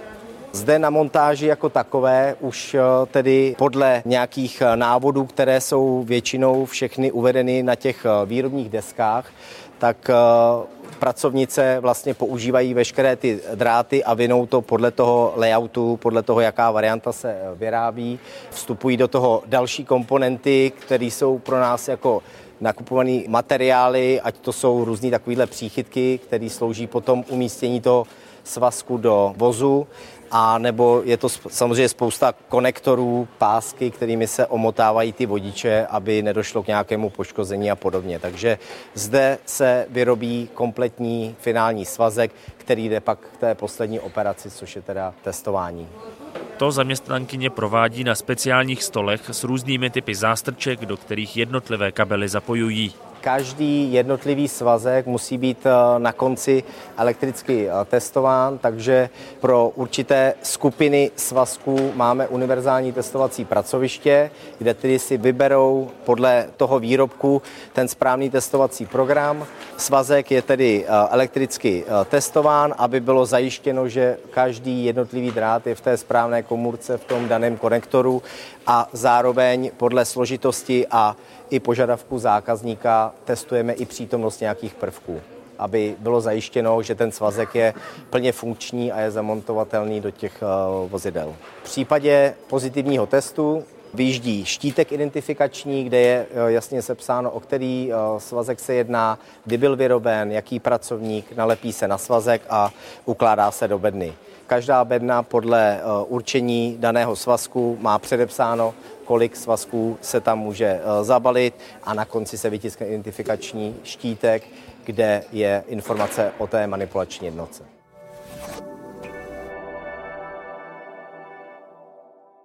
Zde 0.52 0.80
na 0.80 0.90
montáži 0.90 1.46
jako 1.46 1.70
takové 1.70 2.36
už 2.40 2.74
eh, 2.74 2.80
tedy 3.12 3.56
podle 3.58 4.02
nějakých 4.06 4.62
eh, 4.62 4.76
návodů, 4.76 5.26
které 5.26 5.62
jsou 5.62 6.04
většinou 6.04 6.66
všechny 6.66 7.12
uvedeny 7.12 7.64
na 7.64 7.76
těch 7.76 8.06
eh, 8.06 8.26
výrobních 8.26 8.70
deskách, 8.70 9.32
tak 9.78 10.10
pracovnice 11.00 11.78
vlastně 11.82 12.14
používají 12.14 12.74
veškeré 12.74 13.16
ty 13.16 13.42
dráty 13.56 14.04
a 14.04 14.14
vinou 14.14 14.46
to 14.46 14.62
podle 14.62 14.92
toho 14.92 15.34
layoutu, 15.36 15.98
podle 15.98 16.24
toho, 16.24 16.40
jaká 16.40 16.72
varianta 16.72 17.12
se 17.12 17.38
vyrábí. 17.56 18.20
Vstupují 18.50 18.98
do 18.98 19.08
toho 19.08 19.44
další 19.46 19.86
komponenty, 19.86 20.72
které 20.80 21.06
jsou 21.06 21.40
pro 21.40 21.60
nás 21.60 21.88
jako 21.88 22.24
nakupované 22.62 23.20
materiály, 23.28 24.22
ať 24.22 24.38
to 24.38 24.54
jsou 24.54 24.86
různé 24.86 25.12
takovéhle 25.12 25.48
příchytky, 25.48 26.18
které 26.18 26.50
slouží 26.50 26.88
potom 26.88 27.26
umístění 27.30 27.82
toho 27.82 28.08
svazku 28.44 28.98
do 28.98 29.34
vozu 29.38 29.88
a 30.32 30.58
nebo 30.58 31.02
je 31.06 31.18
to 31.18 31.30
samozřejmě 31.30 31.90
spousta 31.90 32.34
konektorů, 32.50 33.28
pásky, 33.38 33.92
kterými 33.92 34.28
se 34.28 34.48
omotávají 34.48 35.14
ty 35.14 35.26
vodiče, 35.26 35.88
aby 35.90 36.22
nedošlo 36.22 36.64
k 36.64 36.68
nějakému 36.68 37.10
poškození 37.10 37.72
a 37.72 37.76
podobně. 37.76 38.20
Takže 38.20 38.58
zde 38.94 39.38
se 39.46 39.86
vyrobí 39.90 40.50
kompletní 40.54 41.36
finální 41.40 41.86
svazek, 41.86 42.32
který 42.58 42.90
jde 42.90 43.00
pak 43.00 43.20
k 43.20 43.38
té 43.38 43.56
poslední 43.56 44.00
operaci, 44.00 44.52
což 44.52 44.76
je 44.76 44.82
teda 44.82 45.14
testování. 45.24 45.88
To 46.58 46.72
zaměstnankyně 46.72 47.50
provádí 47.50 48.04
na 48.04 48.16
speciálních 48.16 48.84
stolech 48.84 49.30
s 49.30 49.44
různými 49.44 49.90
typy 49.90 50.16
zástrček, 50.16 50.86
do 50.86 50.98
kterých 50.98 51.38
jednotlivé 51.38 51.92
kabely 51.92 52.30
zapojují. 52.30 52.94
Každý 53.26 53.94
jednotlivý 53.94 54.48
svazek 54.48 55.06
musí 55.06 55.38
být 55.38 55.66
eh, 55.66 56.00
na 56.00 56.12
konci 56.12 56.64
elektricky 56.98 57.70
eh, 57.70 57.86
testován, 57.86 58.58
takže 58.58 59.10
pro 59.40 59.72
určité 59.76 60.34
skupiny 60.44 61.12
svazků 61.16 61.92
máme 61.96 62.28
univerzální 62.28 62.92
testovací 62.94 63.46
pracoviště, 63.46 64.32
kde 64.58 64.74
tedy 64.74 65.00
si 65.00 65.18
vyberou 65.18 65.90
podle 66.04 66.46
toho 66.58 66.80
výrobku 66.80 67.42
ten 67.74 67.88
správný 67.88 68.30
testovací 68.30 68.86
program. 68.86 69.46
Svazek 69.78 70.32
je 70.32 70.42
tedy 70.42 70.86
eh, 70.86 70.90
elektricky 71.10 71.86
testován, 72.10 72.74
aby 72.78 73.00
bylo 73.00 73.26
zajištěno, 73.26 73.90
že 73.90 74.18
každý 74.32 74.86
jednotlivý 74.86 75.32
drát 75.32 75.68
je 75.68 75.76
v 75.76 75.82
té 75.82 75.98
správné 75.98 76.44
komůrce 76.44 76.98
v 76.98 77.06
tom 77.06 77.28
daném 77.28 77.58
konektoru 77.58 78.24
a 78.68 78.90
zároveň 78.94 79.72
podle 79.78 80.06
složitosti 80.06 80.88
a 80.92 81.16
i 81.50 81.60
požadavku 81.60 82.20
zákazníka 82.20 83.14
testujeme 83.26 83.74
i 83.74 83.86
přítomnost 83.86 84.40
nějakých 84.40 84.74
prvků 84.74 85.22
aby 85.60 85.96
bylo 86.00 86.22
zajištěno, 86.22 86.84
že 86.84 86.96
ten 86.96 87.12
svazek 87.12 87.56
je 87.56 87.74
plně 88.10 88.32
funkční 88.32 88.92
a 88.92 89.00
je 89.00 89.12
zamontovatelný 89.12 90.02
do 90.02 90.12
těch 90.12 90.44
eh, 90.44 90.46
vozidel. 90.88 91.36
V 91.62 91.64
případě 91.64 92.34
pozitivního 92.48 93.06
testu 93.06 93.64
vyjíždí 93.94 94.46
štítek 94.46 94.92
identifikační, 94.92 95.84
kde 95.84 96.00
je 96.00 96.26
eh, 96.30 96.52
jasně 96.52 96.82
sepsáno, 96.82 97.32
o 97.32 97.40
který 97.40 97.92
eh, 97.92 98.20
svazek 98.20 98.60
se 98.60 98.74
jedná, 98.74 99.20
kdy 99.46 99.58
byl 99.58 99.76
vyroben, 99.76 100.32
jaký 100.32 100.60
pracovník, 100.60 101.36
nalepí 101.36 101.74
se 101.74 101.88
na 101.88 101.98
svazek 101.98 102.42
a 102.50 102.72
ukládá 103.06 103.52
se 103.52 103.68
do 103.68 103.80
bedny. 103.80 104.14
Každá 104.48 104.86
bedna 104.86 105.24
podle 105.24 105.82
určení 106.08 106.78
daného 106.80 107.16
svazku 107.16 107.78
má 107.82 108.00
předepsáno, 108.00 108.74
kolik 109.06 109.36
svazků 109.36 109.98
se 110.02 110.22
tam 110.22 110.40
může 110.40 110.66
eh, 110.66 111.04
zabalit 111.04 111.54
a 111.84 111.94
na 111.94 112.06
konci 112.06 112.38
se 112.38 112.50
vytiskne 112.50 112.88
identifikační 112.88 113.76
štítek, 113.84 114.44
kde 114.84 115.24
je 115.32 115.64
informace 115.68 116.32
o 116.38 116.48
té 116.48 116.68
manipulační 116.68 117.26
jednotce. 117.26 117.75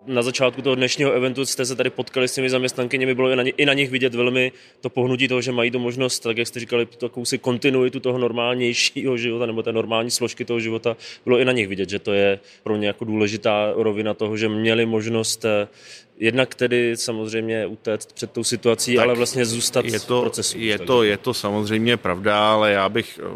Na 0.06 0.22
začátku 0.22 0.62
toho 0.62 0.74
dnešního 0.74 1.12
eventu 1.12 1.46
jste 1.46 1.64
se 1.64 1.76
tady 1.76 1.90
potkali 1.90 2.28
s 2.28 2.34
těmi 2.34 2.50
zaměstnankyněmi, 2.50 3.14
bylo 3.14 3.30
i 3.30 3.36
na, 3.36 3.42
ně, 3.42 3.50
i 3.50 3.66
na 3.66 3.72
nich 3.72 3.90
vidět 3.90 4.14
velmi 4.14 4.52
to 4.80 4.90
pohnutí 4.90 5.28
toho, 5.28 5.40
že 5.40 5.52
mají 5.52 5.70
tu 5.70 5.78
možnost, 5.78 6.20
tak 6.20 6.36
jak 6.38 6.48
jste 6.48 6.60
říkali, 6.60 6.86
takovou 6.86 7.24
si 7.24 7.38
kontinuitu 7.38 8.00
toho 8.00 8.18
normálnějšího 8.18 9.16
života 9.16 9.46
nebo 9.46 9.62
té 9.62 9.72
normální 9.72 10.10
složky 10.10 10.44
toho 10.44 10.60
života, 10.60 10.96
bylo 11.24 11.38
i 11.38 11.44
na 11.44 11.52
nich 11.52 11.68
vidět, 11.68 11.90
že 11.90 11.98
to 11.98 12.12
je 12.12 12.38
pro 12.62 12.76
ně 12.76 12.86
jako 12.86 13.04
důležitá 13.04 13.72
rovina 13.76 14.14
toho, 14.14 14.36
že 14.36 14.48
měli 14.48 14.86
možnost 14.86 15.44
eh, 15.44 15.68
jednak 16.18 16.54
tedy 16.54 16.96
samozřejmě 16.96 17.66
utéct 17.66 18.12
před 18.12 18.30
tou 18.30 18.44
situací, 18.44 18.96
tak 18.96 19.04
ale 19.04 19.14
vlastně 19.14 19.44
zůstat 19.44 19.84
je 19.84 20.00
to, 20.00 20.20
v 20.20 20.24
procesu. 20.24 20.58
Je 20.58 20.78
to, 20.78 21.02
je 21.02 21.16
to 21.16 21.34
samozřejmě 21.34 21.96
pravda, 21.96 22.52
ale 22.52 22.72
já 22.72 22.88
bych 22.88 23.20
eh, 23.22 23.28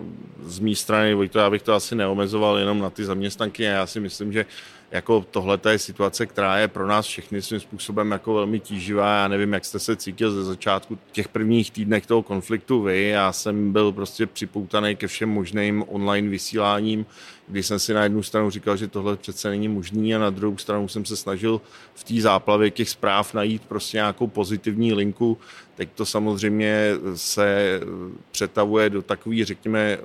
z 0.42 0.58
mé 0.58 0.74
strany, 0.74 1.28
to, 1.28 1.38
já 1.38 1.50
bych 1.50 1.62
to 1.62 1.72
asi 1.72 1.94
neomezoval 1.94 2.58
jenom 2.58 2.78
na 2.78 2.90
ty 2.90 3.04
zaměstnanky. 3.04 3.62
Já 3.62 3.86
si 3.86 4.00
myslím, 4.00 4.32
že 4.32 4.46
jako 4.94 5.24
tohle 5.30 5.58
je 5.68 5.78
situace, 5.78 6.26
která 6.26 6.58
je 6.58 6.68
pro 6.68 6.86
nás 6.86 7.06
všechny 7.06 7.42
svým 7.42 7.60
způsobem 7.60 8.10
jako 8.10 8.34
velmi 8.34 8.60
tíživá. 8.60 9.16
Já 9.16 9.28
nevím, 9.28 9.52
jak 9.52 9.64
jste 9.64 9.78
se 9.78 9.96
cítil 9.96 10.30
ze 10.30 10.44
začátku 10.44 10.98
těch 11.12 11.28
prvních 11.28 11.70
týdnech 11.70 12.06
toho 12.06 12.22
konfliktu 12.22 12.82
vy. 12.82 13.08
Já 13.08 13.32
jsem 13.32 13.72
byl 13.72 13.92
prostě 13.92 14.26
připoutaný 14.26 14.96
ke 14.96 15.06
všem 15.06 15.28
možným 15.28 15.84
online 15.88 16.28
vysíláním, 16.28 17.06
kdy 17.48 17.62
jsem 17.62 17.78
si 17.78 17.94
na 17.94 18.02
jednu 18.02 18.22
stranu 18.22 18.50
říkal, 18.50 18.76
že 18.76 18.88
tohle 18.88 19.16
přece 19.16 19.50
není 19.50 19.68
možný 19.68 20.14
a 20.14 20.18
na 20.18 20.30
druhou 20.30 20.56
stranu 20.56 20.88
jsem 20.88 21.04
se 21.04 21.16
snažil 21.16 21.60
v 21.94 22.04
té 22.04 22.20
záplavě 22.20 22.70
těch 22.70 22.88
zpráv 22.88 23.34
najít 23.34 23.62
prostě 23.62 23.96
nějakou 23.96 24.26
pozitivní 24.26 24.92
linku. 24.92 25.38
Teď 25.74 25.88
to 25.94 26.06
samozřejmě 26.06 26.90
se 27.14 27.80
přetavuje 28.30 28.90
do 28.90 29.02
takové, 29.02 29.44
řekněme, 29.44 29.98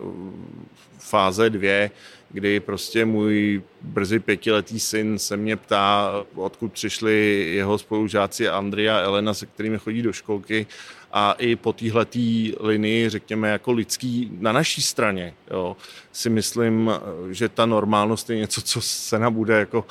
fáze 0.98 1.50
dvě, 1.50 1.92
kdy 2.32 2.60
prostě 2.60 3.06
můj 3.06 3.62
brzy 3.82 4.20
pětiletý 4.20 4.80
syn 4.80 5.20
se 5.20 5.38
mě 5.38 5.56
ptá, 5.56 6.12
odkud 6.36 6.74
přišli 6.74 7.46
jeho 7.56 7.78
spolužáci 7.78 8.50
Andrea 8.50 8.98
a 8.98 9.02
Elena, 9.02 9.34
se 9.34 9.46
kterými 9.46 9.78
chodí 9.78 10.02
do 10.02 10.14
školky 10.14 10.68
a 11.12 11.32
i 11.32 11.56
po 11.56 11.74
téhletý 11.74 12.54
linii, 12.60 13.10
řekněme, 13.10 13.50
jako 13.50 13.72
lidský 13.72 14.32
na 14.40 14.52
naší 14.52 14.82
straně, 14.82 15.34
jo, 15.52 15.78
si 16.12 16.30
myslím, 16.30 16.92
že 17.32 17.50
ta 17.50 17.66
normálnost 17.66 18.30
je 18.30 18.38
něco, 18.38 18.62
co 18.62 18.82
se 18.82 19.20
nám 19.20 19.34
bude 19.34 19.60
jako 19.60 19.86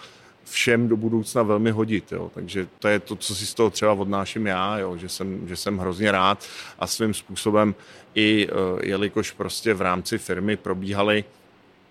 všem 0.44 0.88
do 0.88 0.96
budoucna 0.96 1.42
velmi 1.42 1.70
hodit. 1.70 2.12
Jo. 2.12 2.31
Takže 2.35 2.66
to 2.78 2.88
je 2.88 2.98
to, 3.00 3.16
co 3.16 3.35
si 3.35 3.46
z 3.46 3.54
toho 3.54 3.70
třeba 3.70 3.92
odnáším 3.92 4.46
já, 4.46 4.78
jo, 4.78 4.96
že, 4.96 5.09
jsem, 5.09 5.48
že 5.48 5.57
jsem 5.57 5.78
hrozně 5.78 6.12
rád 6.12 6.44
a 6.78 6.87
svým 6.87 7.14
způsobem 7.14 7.74
i 8.14 8.48
eh, 8.48 8.87
jelikož 8.87 9.31
prostě 9.31 9.74
v 9.74 9.81
rámci 9.81 10.18
firmy 10.18 10.57
probíhaly 10.57 11.24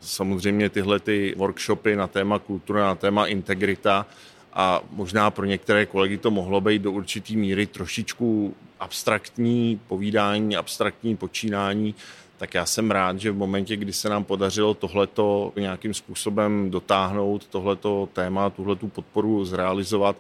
samozřejmě 0.02 0.70
tyhle 0.70 1.00
ty 1.00 1.34
workshopy 1.38 1.96
na 1.96 2.08
téma 2.08 2.40
kultura, 2.40 2.86
na 2.86 2.96
téma 2.96 3.28
integrita 3.28 4.06
a 4.54 4.82
možná 4.92 5.32
pro 5.32 5.46
některé 5.46 5.86
kolegy 5.86 6.18
to 6.18 6.32
mohlo 6.32 6.62
být 6.62 6.82
do 6.82 6.92
určitý 6.92 7.38
míry 7.38 7.66
trošičku 7.66 8.56
abstraktní 8.80 9.80
povídání, 9.88 10.58
abstraktní 10.58 11.18
počínání, 11.18 11.96
tak 12.38 12.54
já 12.54 12.66
jsem 12.66 12.92
rád, 12.92 13.20
že 13.20 13.32
v 13.32 13.38
momentě, 13.38 13.76
kdy 13.76 13.94
se 13.94 14.10
nám 14.10 14.24
podařilo 14.24 14.74
tohleto 14.74 15.54
nějakým 15.56 15.94
způsobem 15.94 16.70
dotáhnout, 16.70 17.48
tohleto 17.48 18.10
téma, 18.14 18.50
tuhletu 18.50 18.88
podporu 18.88 19.46
zrealizovat, 19.46 20.16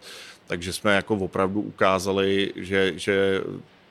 takže 0.48 0.74
jsme 0.74 0.96
jako 0.96 1.16
opravdu 1.16 1.62
ukázali, 1.62 2.54
že, 2.56 2.94
že 2.96 3.42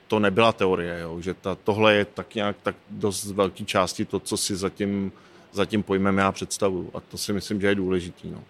to 0.07 0.19
nebyla 0.19 0.51
teorie, 0.51 0.99
jo? 0.99 1.21
že 1.21 1.33
ta, 1.33 1.55
tohle 1.55 1.95
je 1.95 2.05
tak 2.05 2.35
nějak 2.35 2.55
tak 2.63 2.75
dost 2.89 3.25
velký 3.25 3.65
části 3.65 4.05
to, 4.05 4.19
co 4.19 4.37
si 4.37 4.55
zatím, 4.55 5.11
zatím 5.51 5.83
pojmem 5.83 6.17
já 6.17 6.31
představuju. 6.31 6.89
A 6.93 6.99
to 6.99 7.17
si 7.17 7.33
myslím, 7.33 7.61
že 7.61 7.67
je 7.67 7.75
důležitý. 7.75 8.29
No. 8.31 8.43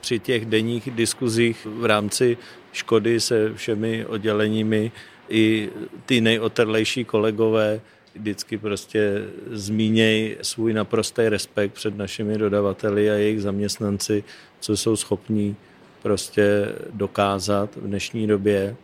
Při 0.00 0.18
těch 0.18 0.46
denních 0.46 0.90
diskuzích 0.90 1.66
v 1.70 1.84
rámci 1.84 2.36
Škody 2.72 3.20
se 3.20 3.54
všemi 3.54 4.06
odděleními 4.06 4.92
i 5.28 5.70
ty 6.06 6.20
nejotrlejší 6.20 7.04
kolegové 7.04 7.80
vždycky 8.14 8.58
prostě 8.58 9.24
zmíněj 9.50 10.36
svůj 10.42 10.72
naprostý 10.72 11.28
respekt 11.28 11.72
před 11.72 11.96
našimi 11.96 12.38
dodavateli 12.38 13.10
a 13.10 13.14
jejich 13.14 13.42
zaměstnanci, 13.42 14.24
co 14.60 14.76
jsou 14.76 14.96
schopní 14.96 15.56
prostě 16.02 16.72
dokázat 16.92 17.76
v 17.76 17.86
dnešní 17.86 18.26
době. 18.26 18.76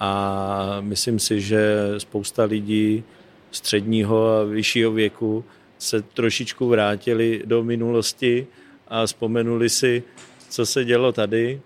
A 0.00 0.78
myslím 0.80 1.18
si, 1.18 1.40
že 1.40 1.76
spousta 1.98 2.44
lidí 2.44 3.04
středního 3.50 4.28
a 4.28 4.44
vyššího 4.44 4.92
věku 4.92 5.44
se 5.78 6.02
trošičku 6.02 6.68
vrátili 6.68 7.42
do 7.44 7.64
minulosti 7.64 8.46
a 8.88 9.06
vzpomenuli 9.06 9.68
si, 9.68 10.02
co 10.48 10.66
se 10.66 10.84
dělo 10.84 11.12
tady 11.12 11.60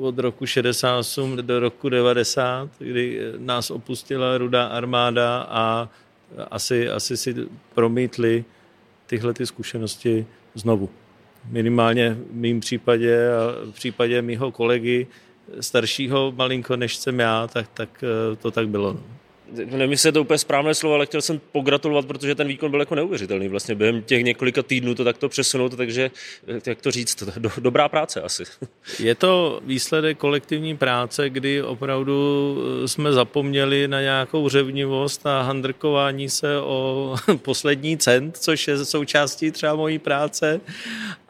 od 0.00 0.18
roku 0.18 0.46
68 0.46 1.36
do 1.36 1.60
roku 1.60 1.88
90, 1.88 2.70
kdy 2.78 3.20
nás 3.38 3.70
opustila 3.70 4.38
rudá 4.38 4.66
armáda 4.66 5.46
a 5.50 5.88
asi, 6.50 6.88
asi 6.88 7.16
si 7.16 7.34
promítli 7.74 8.44
tyhle 9.06 9.34
ty 9.34 9.46
zkušenosti 9.46 10.26
znovu. 10.54 10.88
Minimálně 11.48 12.14
v 12.14 12.34
mém 12.34 12.60
případě 12.60 13.32
a 13.32 13.70
v 13.70 13.74
případě 13.74 14.22
mýho 14.22 14.52
kolegy 14.52 15.06
staršího 15.60 16.32
malinko 16.36 16.76
než 16.76 16.96
jsem 16.96 17.20
já, 17.20 17.46
tak, 17.46 17.68
tak 17.74 18.04
eh, 18.04 18.36
to 18.36 18.50
tak 18.50 18.68
bylo. 18.68 18.92
No 18.92 19.19
nevím, 19.52 19.90
jestli 19.90 20.08
je 20.08 20.12
to 20.12 20.20
úplně 20.20 20.38
správné 20.38 20.74
slovo, 20.74 20.94
ale 20.94 21.06
chtěl 21.06 21.22
jsem 21.22 21.40
pogratulovat, 21.52 22.06
protože 22.06 22.34
ten 22.34 22.48
výkon 22.48 22.70
byl 22.70 22.80
jako 22.80 22.94
neuvěřitelný. 22.94 23.48
Vlastně 23.48 23.74
během 23.74 24.02
těch 24.02 24.24
několika 24.24 24.62
týdnů 24.62 24.94
to 24.94 25.04
takto 25.04 25.28
přesunout, 25.28 25.76
takže 25.76 26.10
jak 26.66 26.82
to 26.82 26.90
říct, 26.90 27.22
do, 27.38 27.50
dobrá 27.58 27.88
práce 27.88 28.22
asi. 28.22 28.44
Je 28.98 29.14
to 29.14 29.60
výsledek 29.64 30.18
kolektivní 30.18 30.76
práce, 30.76 31.30
kdy 31.30 31.62
opravdu 31.62 32.56
jsme 32.86 33.12
zapomněli 33.12 33.88
na 33.88 34.00
nějakou 34.00 34.48
řevnivost 34.48 35.26
a 35.26 35.42
handrkování 35.42 36.30
se 36.30 36.60
o 36.60 37.14
poslední 37.42 37.98
cent, 37.98 38.36
což 38.36 38.68
je 38.68 38.84
součástí 38.84 39.50
třeba 39.50 39.74
mojí 39.74 39.98
práce, 39.98 40.60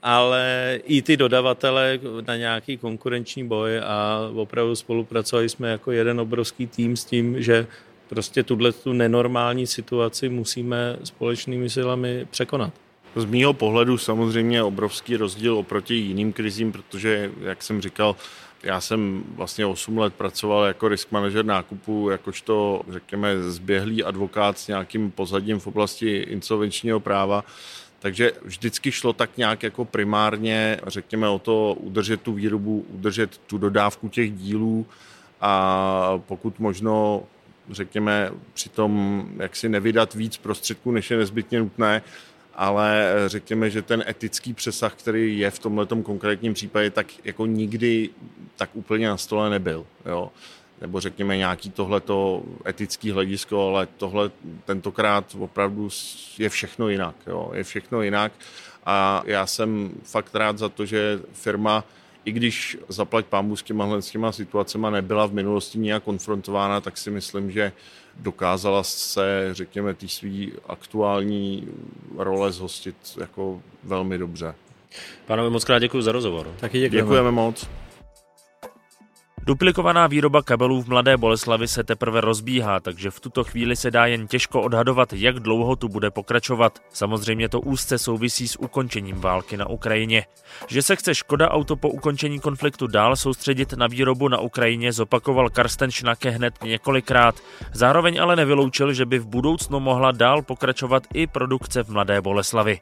ale 0.03 0.79
i 0.85 1.03
ty 1.03 1.17
dodavatele 1.17 1.99
na 2.27 2.37
nějaký 2.37 2.77
konkurenční 2.77 3.49
boj 3.49 3.79
a 3.79 4.19
opravdu 4.35 4.77
spolupracovali 4.77 5.49
jsme 5.49 5.71
jako 5.71 5.93
jeden 5.93 6.21
obrovský 6.21 6.67
tým 6.67 6.97
s 6.97 7.05
tím, 7.05 7.43
že 7.43 7.67
prostě 8.11 8.43
tuhle 8.43 8.73
tu 8.73 8.93
nenormální 8.93 9.67
situaci 9.67 10.29
musíme 10.29 10.97
společnými 11.05 11.71
silami 11.71 12.27
překonat. 12.31 12.73
Z 13.17 13.25
mýho 13.25 13.53
pohledu 13.53 13.99
samozřejmě 13.99 14.63
obrovský 14.63 15.17
rozdíl 15.17 15.59
oproti 15.59 15.95
jiným 15.95 16.33
krizím, 16.33 16.73
protože, 16.73 17.31
jak 17.41 17.63
jsem 17.63 17.81
říkal, 17.81 18.17
já 18.63 18.81
jsem 18.81 19.25
vlastně 19.35 19.67
8 19.67 19.99
let 19.99 20.15
pracoval 20.15 20.65
jako 20.65 20.89
risk 20.89 21.13
manager 21.13 21.45
nákupu, 21.45 22.11
jakožto, 22.11 22.83
řekněme, 22.89 23.43
zběhlý 23.43 24.05
advokát 24.05 24.59
s 24.59 24.69
nějakým 24.69 25.11
pozadím 25.11 25.61
v 25.61 25.67
oblasti 25.67 26.17
insolvenčního 26.17 27.01
práva. 27.01 27.45
Takže 27.99 28.33
vždycky 28.45 28.93
šlo 28.93 29.13
tak 29.13 29.37
nějak 29.37 29.63
jako 29.63 29.85
primárně, 29.85 30.81
řekněme, 30.87 31.29
o 31.29 31.39
to 31.39 31.77
udržet 31.81 32.23
tu 32.23 32.33
výrobu, 32.33 32.87
udržet 32.89 33.39
tu 33.39 33.59
dodávku 33.59 34.09
těch 34.09 34.33
dílů 34.33 34.87
a 35.41 36.21
pokud 36.27 36.59
možno 36.59 37.23
řekněme, 37.71 38.31
přitom 38.55 39.25
jak 39.37 39.57
si 39.57 39.69
nevydat 39.69 40.15
víc 40.15 40.37
prostředků, 40.37 40.91
než 40.91 41.11
je 41.11 41.17
nezbytně 41.17 41.61
nutné, 41.61 42.03
ale 42.55 43.15
řekněme, 43.27 43.71
že 43.71 43.83
ten 43.83 44.05
etický 44.09 44.55
přesah, 44.55 44.95
který 44.95 45.39
je 45.39 45.51
v 45.51 45.59
tomto 45.59 45.97
konkrétním 45.97 46.55
případě, 46.55 46.91
tak 46.91 47.07
jako 47.25 47.47
nikdy 47.47 48.11
tak 48.57 48.71
úplně 48.73 49.09
na 49.09 49.17
stole 49.17 49.51
nebyl. 49.51 49.87
Jo? 50.07 50.31
Nebo 50.81 51.01
řekněme 51.01 51.37
nějaký 51.37 51.71
tohleto 51.71 52.43
etický 52.67 53.11
hledisko, 53.11 53.69
ale 53.69 53.89
tohle 53.97 54.31
tentokrát 54.65 55.37
opravdu 55.39 55.89
je 56.39 56.49
všechno 56.49 56.89
jinak. 56.89 57.15
Jo? 57.27 57.51
Je 57.55 57.65
všechno 57.65 58.03
jinak 58.03 58.33
a 58.87 59.23
já 59.27 59.47
jsem 59.47 59.91
fakt 60.05 60.35
rád 60.35 60.59
za 60.59 60.69
to, 60.69 60.87
že 60.87 61.21
firma 61.33 61.85
i 62.25 62.33
když 62.33 62.79
zaplať 62.89 63.27
pámbu 63.27 63.57
s 63.57 63.63
těma, 63.63 64.01
s 64.01 64.11
těma 64.11 64.33
situacema 64.33 64.91
nebyla 64.91 65.27
v 65.27 65.33
minulosti 65.33 65.79
nějak 65.79 66.03
konfrontována, 66.03 66.81
tak 66.81 66.99
si 66.99 67.11
myslím, 67.11 67.51
že 67.51 67.73
dokázala 68.17 68.83
se, 68.83 69.49
řekněme, 69.53 69.95
ty 69.95 70.09
svý 70.09 70.53
aktuální 70.69 71.69
role 72.17 72.53
zhostit 72.53 72.97
jako 73.21 73.63
velmi 73.85 74.19
dobře. 74.19 74.55
Pánové, 75.27 75.51
moc 75.51 75.65
krát 75.65 75.79
děkuji 75.79 76.03
za 76.03 76.13
rozhovor. 76.13 76.55
Taky 76.61 76.81
děkujeme. 76.81 77.07
děkujeme 77.07 77.31
moc. 77.31 77.69
Duplikovaná 79.45 80.07
výroba 80.07 80.43
kabelů 80.43 80.83
v 80.83 80.89
Mladé 80.89 81.17
Boleslavi 81.17 81.69
se 81.69 81.85
teprve 81.85 82.21
rozbíhá, 82.21 82.81
takže 82.81 83.11
v 83.11 83.21
tuto 83.21 83.45
chvíli 83.45 83.77
se 83.77 83.91
dá 83.91 84.07
jen 84.07 84.27
těžko 84.27 84.63
odhadovat, 84.63 85.13
jak 85.13 85.41
dlouho 85.41 85.77
tu 85.77 85.89
bude 85.89 86.11
pokračovat. 86.11 86.79
Samozřejmě 86.93 87.49
to 87.49 87.61
úzce 87.61 87.99
souvisí 87.99 88.49
s 88.49 88.61
ukončením 88.61 89.17
války 89.17 89.57
na 89.57 89.69
Ukrajině. 89.69 90.27
Že 90.69 90.83
se 90.83 90.97
chce 90.97 91.15
Škoda 91.15 91.51
Auto 91.51 91.77
po 91.77 91.89
ukončení 91.89 92.41
konfliktu 92.41 92.87
dál 92.87 93.17
soustředit 93.17 93.73
na 93.73 93.87
výrobu 93.87 94.29
na 94.29 94.41
Ukrajině, 94.41 94.93
zopakoval 94.93 95.51
Karsten 95.51 95.91
Schnake 95.91 96.31
hned 96.31 96.55
několikrát. 96.65 97.35
Zároveň 97.73 98.21
ale 98.21 98.37
nevyloučil, 98.37 98.93
že 98.93 99.07
by 99.07 99.19
v 99.19 99.27
budoucnu 99.27 99.81
mohla 99.81 100.13
dál 100.13 100.43
pokračovat 100.43 101.03
i 101.15 101.27
produkce 101.27 101.83
v 101.83 101.89
Mladé 101.89 102.21
Boleslavi. 102.21 102.81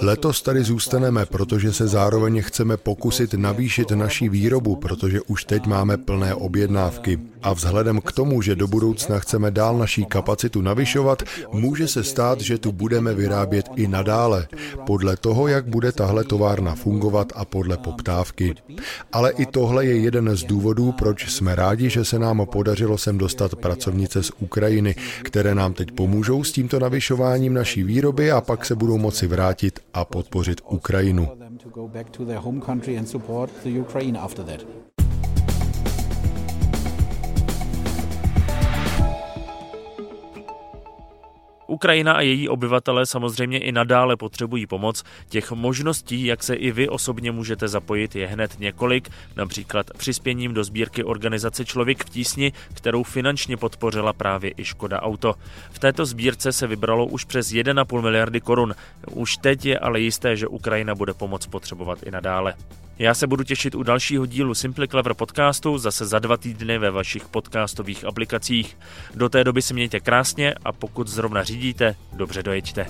Letos 0.00 0.42
tady 0.42 0.64
zůstaneme, 0.64 1.26
protože 1.26 1.72
se 1.72 1.88
zároveň 1.88 2.42
chceme 2.42 2.76
pokusit 2.76 3.34
navýšit 3.34 3.90
naší 3.90 4.28
výrobu, 4.28 4.76
protože 4.76 5.20
už 5.20 5.44
teď 5.44 5.66
máme 5.66 5.96
plné 5.96 6.34
objednávky. 6.34 7.18
A 7.42 7.52
vzhledem 7.52 8.00
k 8.00 8.12
tomu, 8.12 8.42
že 8.42 8.56
do 8.56 8.66
budoucna 8.66 9.18
chceme 9.18 9.50
dál 9.50 9.78
naší 9.78 10.04
kapacitu 10.04 10.62
navyšovat, 10.62 11.22
může 11.52 11.88
se 11.88 12.04
stát, 12.04 12.40
že 12.40 12.58
tu 12.58 12.72
budeme 12.72 13.14
vyrábět 13.14 13.68
i 13.76 13.88
nadále, 13.88 14.48
podle 14.86 15.16
toho, 15.16 15.48
jak 15.48 15.66
bude 15.66 15.92
tahle 15.92 16.24
továrna 16.24 16.74
fungovat 16.74 17.32
a 17.34 17.44
podle 17.44 17.76
poptávky. 17.76 18.54
Ale 19.12 19.30
i 19.30 19.46
tohle 19.46 19.86
je 19.86 19.96
jeden 19.96 20.36
z 20.36 20.44
důvodů, 20.44 20.92
proč 20.92 21.32
jsme 21.32 21.54
rádi, 21.54 21.90
že 21.90 22.04
se 22.04 22.18
nám 22.18 22.46
podařilo 22.52 22.98
sem 22.98 23.18
dostat 23.18 23.54
pracovnice 23.54 24.22
z 24.22 24.30
Ukrajiny, 24.38 24.94
které 25.22 25.54
nám 25.54 25.72
teď 25.72 25.92
pomůžou 25.92 26.44
s 26.44 26.52
tímto 26.52 26.78
navyšováním 26.78 26.99
naší 27.54 27.82
výroby 27.82 28.32
a 28.32 28.40
pak 28.40 28.64
se 28.64 28.74
budou 28.74 28.98
moci 28.98 29.26
vrátit 29.26 29.80
a 29.94 30.04
podpořit 30.04 30.60
Ukrajinu. 30.68 31.28
Ukrajina 41.80 42.12
a 42.12 42.20
její 42.20 42.48
obyvatelé 42.48 43.06
samozřejmě 43.06 43.58
i 43.58 43.72
nadále 43.72 44.16
potřebují 44.16 44.66
pomoc. 44.66 45.04
Těch 45.28 45.52
možností, 45.52 46.24
jak 46.24 46.42
se 46.42 46.54
i 46.54 46.70
vy 46.70 46.88
osobně 46.88 47.32
můžete 47.32 47.68
zapojit, 47.68 48.16
je 48.16 48.26
hned 48.26 48.60
několik, 48.60 49.08
například 49.36 49.86
přispěním 49.96 50.54
do 50.54 50.64
sbírky 50.64 51.04
organizace 51.04 51.64
Člověk 51.64 52.04
v 52.04 52.10
tísni, 52.10 52.52
kterou 52.74 53.02
finančně 53.02 53.56
podpořila 53.56 54.12
právě 54.12 54.52
i 54.56 54.64
Škoda 54.64 55.02
Auto. 55.02 55.34
V 55.70 55.78
této 55.78 56.06
sbírce 56.06 56.52
se 56.52 56.66
vybralo 56.66 57.06
už 57.06 57.24
přes 57.24 57.48
1,5 57.48 58.02
miliardy 58.02 58.40
korun. 58.40 58.74
Už 59.10 59.36
teď 59.36 59.66
je 59.66 59.78
ale 59.78 60.00
jisté, 60.00 60.36
že 60.36 60.46
Ukrajina 60.46 60.94
bude 60.94 61.14
pomoc 61.14 61.46
potřebovat 61.46 62.02
i 62.02 62.10
nadále. 62.10 62.54
Já 63.00 63.14
se 63.14 63.26
budu 63.26 63.44
těšit 63.44 63.74
u 63.74 63.82
dalšího 63.82 64.26
dílu 64.26 64.54
Simply 64.54 64.88
Clever 64.88 65.14
podcastu 65.14 65.78
zase 65.78 66.06
za 66.06 66.18
dva 66.18 66.36
týdny 66.36 66.78
ve 66.78 66.90
vašich 66.90 67.28
podcastových 67.28 68.04
aplikacích. 68.04 68.78
Do 69.14 69.28
té 69.28 69.44
doby 69.44 69.62
si 69.62 69.74
mějte 69.74 70.00
krásně 70.00 70.54
a 70.64 70.72
pokud 70.72 71.08
zrovna 71.08 71.44
řídíte, 71.44 71.96
dobře 72.12 72.42
dojeďte. 72.42 72.86